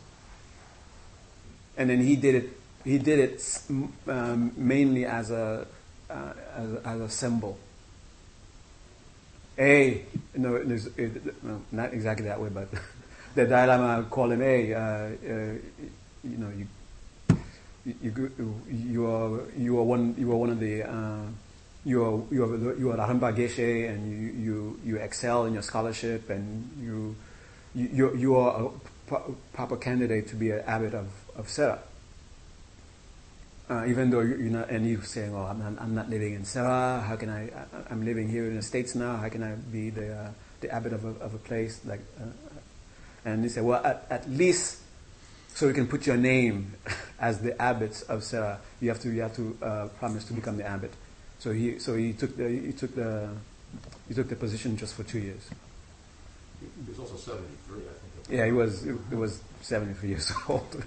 [1.76, 2.50] And then he did it,
[2.84, 3.62] he did it
[4.08, 5.66] um, mainly as a,
[6.10, 7.58] uh, as, as a symbol
[9.58, 10.02] a,
[10.34, 12.68] no, it, no, not exactly that way, but
[13.34, 14.74] the Dalai Lama called him A.
[14.74, 15.10] Uh, uh,
[16.24, 16.66] you know, you,
[17.84, 20.82] you, you are you are one you are one of the
[21.84, 25.54] uh, you are you are you are Larampa Geshe and you, you you excel in
[25.54, 27.16] your scholarship and you
[27.74, 28.70] you you are
[29.08, 29.20] a
[29.52, 31.78] proper candidate to be an abbot of of Sera.
[33.70, 36.44] Uh, even though you're not, and you're saying, "Oh, I'm not, I'm not living in
[36.44, 37.00] Sera.
[37.00, 37.48] How can I?
[37.90, 39.16] I'm living here in the states now.
[39.16, 40.30] How can I be the uh,
[40.60, 42.26] the abbot of a, of a place like?" Uh,
[43.24, 44.80] and he say, "Well, at, at least
[45.54, 46.74] so you can put your name
[47.20, 50.58] as the abbots of Sera, you have to you have to uh, promise to become
[50.58, 50.92] the abbot."
[51.42, 53.28] So he so he took the he took the
[54.06, 55.50] he took the position just for two years.
[56.60, 58.38] He was also seventy three, I think.
[58.38, 60.84] Yeah, he was he was seventy three years old.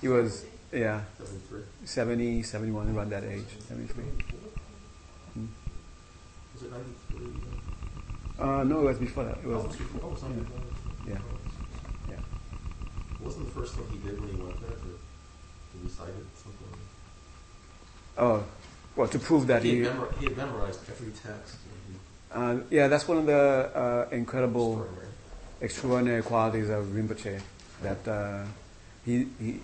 [0.00, 1.02] he was yeah.
[1.18, 1.60] 73?
[1.84, 3.44] 70, 71, around that age.
[3.68, 4.04] 73.
[5.34, 5.46] Hmm.
[6.54, 7.26] Was it 93?
[8.38, 9.38] Uh, no, it was before that.
[9.38, 10.00] It was, oh, before.
[10.02, 10.22] Oh, it was
[11.06, 11.12] yeah.
[11.12, 11.18] yeah.
[12.10, 12.16] Yeah.
[13.20, 16.80] Wasn't the first thing he did when he went there to, to recite something?
[18.18, 18.44] Oh,
[18.96, 19.78] well, to prove that he, he.
[19.80, 21.56] Had, memor- he had memorized every text.
[22.32, 25.08] Uh, yeah, that's one of the uh, incredible, extraordinary.
[25.60, 26.22] extraordinary.
[26.22, 27.40] qualities of Rinpoche.
[27.82, 28.44] That uh,
[29.04, 29.60] he, he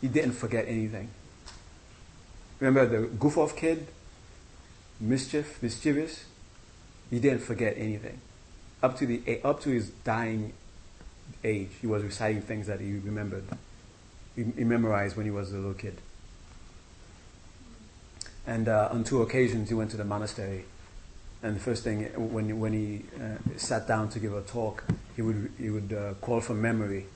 [0.00, 1.10] he didn't forget anything.
[2.60, 3.86] Remember the goof off kid?
[5.00, 6.24] Mischief, mischievous?
[7.10, 8.20] He didn't forget anything.
[8.82, 10.52] Up to the up to his dying
[11.44, 13.44] age, he was reciting things that he remembered.
[14.34, 15.98] He, he memorized when he was a little kid.
[18.46, 20.64] And uh, on two occasions, he went to the monastery.
[21.42, 24.84] And the first thing, when when he uh, sat down to give a talk,
[25.16, 27.06] he would he would uh, call from memory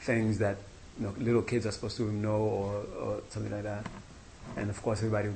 [0.00, 0.56] things that
[0.98, 3.86] you know, little kids are supposed to know or, or something like that.
[4.56, 5.28] And of course, everybody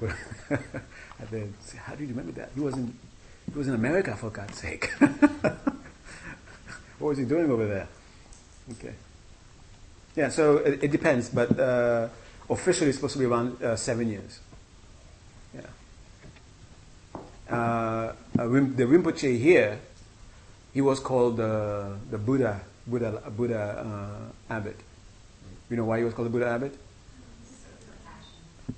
[0.00, 0.14] would
[1.62, 2.50] say, "How do you remember that?
[2.54, 2.96] He was in
[3.52, 4.90] he was in America for God's sake.
[6.98, 7.88] what was he doing over there?"
[8.72, 8.94] Okay.
[10.16, 12.08] Yeah, so it, it depends, but uh,
[12.50, 14.40] officially supposed to be around uh, seven years.
[15.54, 15.62] Yeah.
[17.48, 19.78] Uh, uh, the Rinpoche here,
[20.72, 24.76] he was called uh, the Buddha, Buddha, Buddha uh, abbot.
[25.68, 26.76] You know why he was called the Buddha abbot?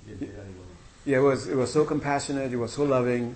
[0.07, 0.43] Yeah, yeah, anyway.
[1.05, 3.35] Yeah, it was it was so compassionate, it was so loving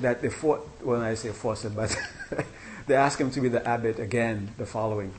[0.00, 0.68] that they fought.
[0.82, 1.96] Well, I say forced it, but
[2.86, 5.12] they asked him to be the abbot again the following.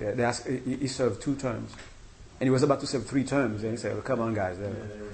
[0.00, 1.72] Yeah, they asked, he, he served two terms,
[2.40, 3.62] and he was about to serve three terms.
[3.62, 5.04] And he said, well, "Come on, guys." Yeah, they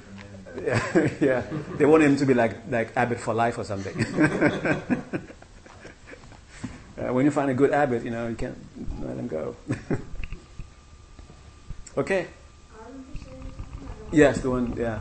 [0.59, 1.43] yeah, yeah.
[1.77, 3.97] They want him to be like like abbot for life or something.
[6.99, 8.59] uh, when you find a good abbot, you know you can't
[9.03, 9.57] let him go.
[11.97, 12.27] okay.
[14.13, 14.75] Yes, the one.
[14.77, 15.01] Yeah,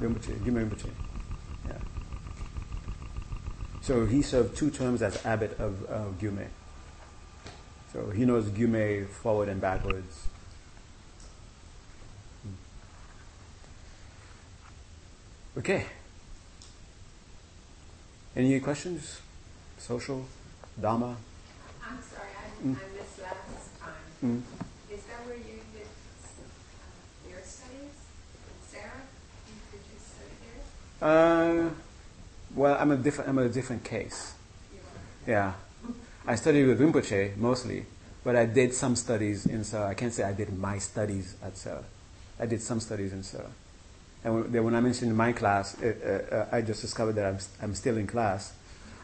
[0.00, 0.90] Rinpoche.
[1.68, 1.78] Yeah.
[3.80, 6.48] So he served two terms as abbot of uh, Gyume.
[7.92, 10.26] So he knows Gyume forward and backwards.
[15.60, 15.84] Okay.
[18.34, 19.20] Any questions?
[19.76, 20.24] Social?
[20.80, 21.16] Dharma?
[21.84, 22.76] I'm sorry, I, Mm.
[22.80, 23.92] I missed last time.
[24.24, 24.40] Mm.
[24.90, 27.92] Is that where you did uh, your studies?
[28.72, 29.04] Sera,
[29.70, 31.68] did you study there?
[31.68, 31.70] Uh,
[32.54, 33.28] well, I'm a different.
[33.28, 34.32] I'm a different case.
[34.72, 34.80] You
[35.26, 35.52] Yeah,
[36.26, 37.84] I studied with Rinpoche mostly,
[38.24, 39.88] but I did some studies in Sera.
[39.88, 41.84] I can't say I did my studies at Sera.
[42.38, 43.50] I did some studies in Seoul.
[44.22, 47.74] And when, I mentioned my class, uh, uh, uh, I just discovered that I'm, I'm
[47.74, 48.52] still in class.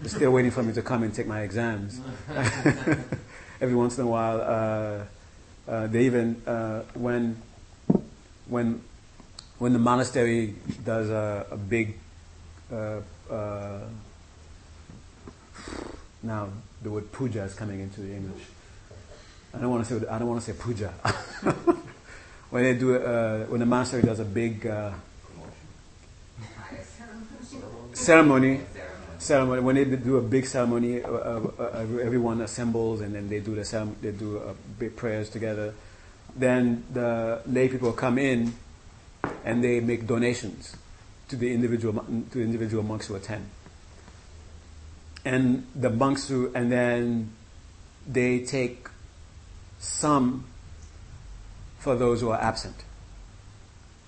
[0.01, 2.01] They're still waiting for me to come and take my exams.
[3.61, 7.41] Every once in a while, uh, uh, they even uh, when
[8.47, 8.83] when
[9.59, 10.55] when the monastery
[10.85, 11.99] does a, a big
[16.23, 16.49] now
[16.83, 18.43] the word puja is coming into the English.
[19.55, 20.93] I don't want to say I don't want to say puja.
[22.57, 24.91] when they do uh, when the monastery does a big uh,
[27.93, 27.93] ceremony?
[27.93, 29.19] ceremony, Ceremony.
[29.19, 33.41] ceremony when they do a big ceremony, uh, uh, uh, everyone assembles and then they
[33.41, 34.41] do the cerem- they do
[34.79, 35.75] big prayers together.
[36.35, 38.55] Then the lay people come in
[39.45, 40.77] and they make donations
[41.29, 41.93] to the individual
[42.31, 43.51] to the individual monks who attend.
[45.27, 47.33] And the monks who and then
[48.07, 48.89] they take
[49.79, 50.47] some
[51.87, 52.75] for those who are absent.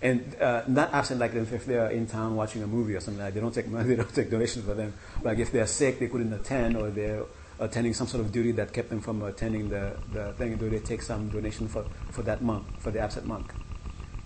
[0.02, 3.22] And uh, not absent like if they are in town watching a movie or something
[3.22, 3.34] like that.
[3.34, 4.94] They don't take money, they don't take donations for them.
[5.22, 7.22] Like if they're sick, they couldn't attend or they're
[7.60, 10.80] attending some sort of duty that kept them from attending the, the thing, do they
[10.80, 13.52] take some donation for, for that monk, for the absent monk.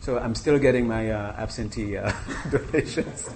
[0.00, 2.10] So I'm still getting my uh, absentee uh,
[2.50, 3.28] donations.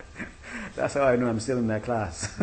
[0.76, 2.40] That's how I know I'm still in that class.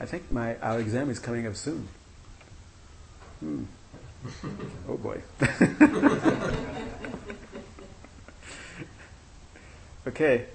[0.00, 1.88] I think my our exam is coming up soon.
[3.40, 3.64] Hmm.
[4.88, 5.20] Oh boy.
[10.06, 10.46] okay.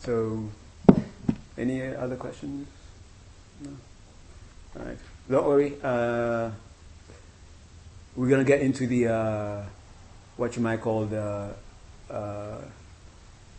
[0.00, 0.48] So,
[1.56, 2.68] any other questions?
[3.62, 3.70] No.
[4.78, 4.98] All right.
[5.30, 5.74] Don't worry.
[5.82, 6.50] Uh,
[8.16, 9.62] we're gonna get into the uh,
[10.36, 11.54] what you might call the
[12.10, 12.58] uh,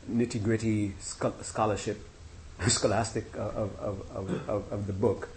[0.10, 2.06] nitty gritty scholarship,
[2.68, 5.30] scholastic of, of, of, of, of the book.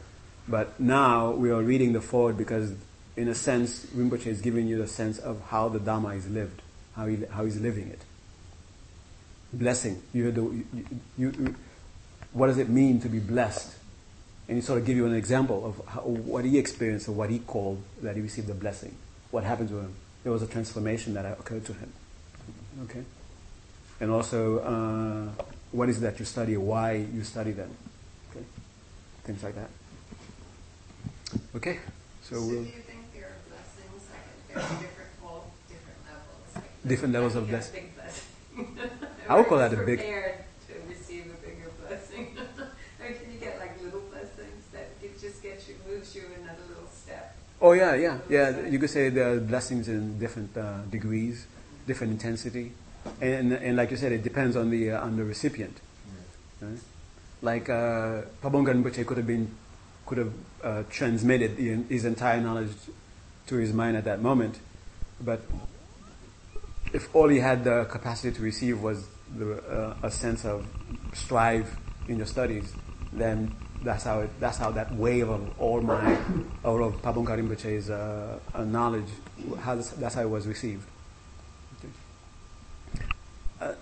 [0.49, 2.75] But now we are reading the foreword because,
[3.17, 6.63] in a sense, Rinpoche is giving you the sense of how the Dharma is lived,
[6.97, 8.01] how, he, how he's living it.
[9.53, 10.03] Blessing.
[10.13, 10.65] You, the, you,
[11.19, 11.55] you,
[12.33, 13.77] what does it mean to be blessed?
[14.49, 17.31] And he sort of give you an example of how, what he experienced or what
[17.31, 18.97] he called that he received the blessing.
[19.31, 19.95] What happened to him?
[20.25, 21.93] There was a transformation that occurred to him.
[22.85, 23.05] Okay?
[24.01, 27.71] And also, uh, what is it that you study, why you study them.
[28.31, 28.45] Okay?
[29.25, 29.71] Things like that.
[31.57, 31.79] Okay?
[32.23, 32.65] So So we'll.
[32.65, 36.49] do you think there are blessings, like there are different, all different levels?
[36.55, 37.75] Like Different levels of you get blessing.
[37.83, 38.99] Big blessing.
[39.29, 40.35] I would call that a Everyone's big- Prepared
[40.69, 42.25] to receive a bigger blessing.
[43.01, 46.63] or can you get like little blessings that it just gets you, moves you another
[46.69, 47.37] little step?
[47.61, 48.67] Oh yeah, yeah, yeah.
[48.67, 51.47] You could say there are blessings in different uh, degrees,
[51.87, 52.73] different intensity,
[53.21, 55.79] and and like you said, it depends on the uh, on the recipient.
[56.61, 56.79] Right?
[57.41, 59.47] Like uh, Pabongka Rinpoche could have been
[60.13, 62.69] could have uh, transmitted the, his entire knowledge
[63.47, 64.59] to his mind at that moment,
[65.23, 65.41] but
[66.93, 70.67] if all he had the capacity to receive was the, uh, a sense of
[71.15, 71.79] strive
[72.09, 72.75] in your studies,
[73.11, 76.19] then that's how it, that's how that wave of all my
[76.63, 79.09] all of Pabongka Rinpoche's uh, uh, knowledge
[79.61, 80.87] how this, that's how it was received.
[83.59, 83.73] Uh,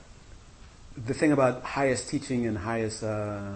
[0.96, 3.52] the thing about highest teaching and highest uh,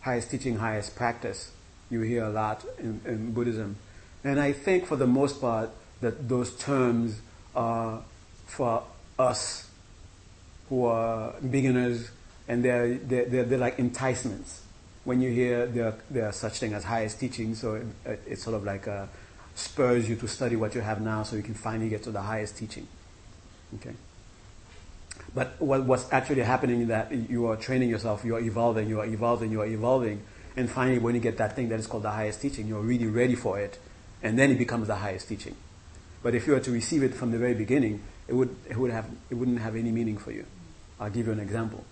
[0.00, 1.52] highest teaching, highest practice,
[1.90, 3.76] you hear a lot in, in Buddhism,
[4.24, 5.70] and I think for the most part
[6.00, 7.20] that those terms
[7.54, 8.02] are
[8.46, 8.82] for
[9.18, 9.68] us
[10.68, 12.10] who are beginners,
[12.48, 14.62] and they're, they're, they're, they're like enticements.
[15.04, 18.56] When you hear there, there are such thing as highest teaching, so it, it's sort
[18.56, 18.86] of like
[19.54, 22.22] spurs you to study what you have now so you can finally get to the
[22.22, 22.86] highest teaching.
[23.76, 23.94] Okay?
[25.34, 29.00] But what, what's actually happening is that you are training yourself, you are evolving, you
[29.00, 30.22] are evolving, you are evolving,
[30.56, 33.06] and finally when you get that thing that is called the highest teaching, you're really
[33.06, 33.78] ready for it,
[34.22, 35.54] and then it becomes the highest teaching.
[36.22, 38.90] But if you were to receive it from the very beginning, it, would, it, would
[38.90, 40.44] have, it wouldn't have any meaning for you.
[40.98, 41.84] I'll give you an example.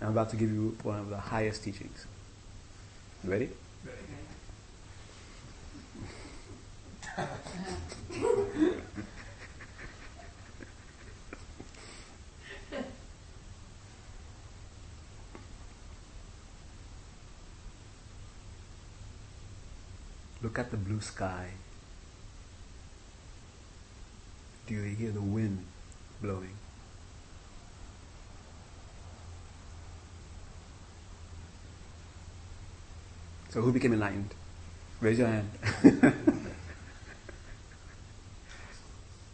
[0.00, 2.06] I'm about to give you one of the highest teachings.
[3.24, 3.48] Ready?
[20.42, 21.52] Look at the blue sky.
[24.66, 25.64] Do you hear the wind
[26.22, 26.54] blowing?
[33.50, 34.34] So who became enlightened?
[35.00, 35.50] Raise your hand.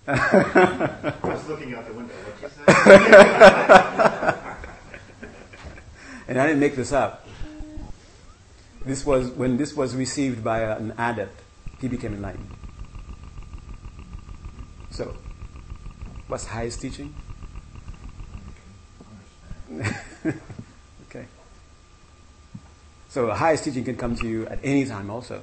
[0.06, 2.14] I was looking out the window.
[2.14, 2.64] What you say?
[6.28, 7.23] and I didn't make this up.
[8.84, 11.40] This was when this was received by an adept,
[11.80, 12.50] he became enlightened.
[14.90, 15.14] So,
[16.28, 17.14] what's highest teaching?
[21.08, 21.26] okay.
[23.08, 25.42] So, the highest teaching can come to you at any time, also.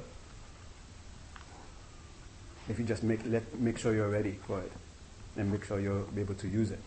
[2.68, 4.70] If you just make let make sure you're ready for it,
[5.36, 6.80] and make sure you'll be able to use it.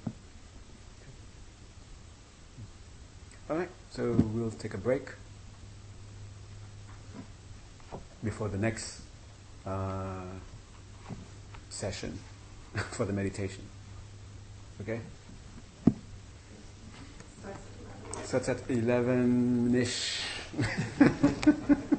[3.50, 3.70] All right.
[3.92, 5.12] So we'll take a break
[8.26, 9.02] before the next
[9.66, 10.24] uh,
[11.70, 12.20] session
[12.92, 13.64] for the meditation.
[14.82, 15.00] Okay?
[18.24, 20.22] So it's at 11 ish.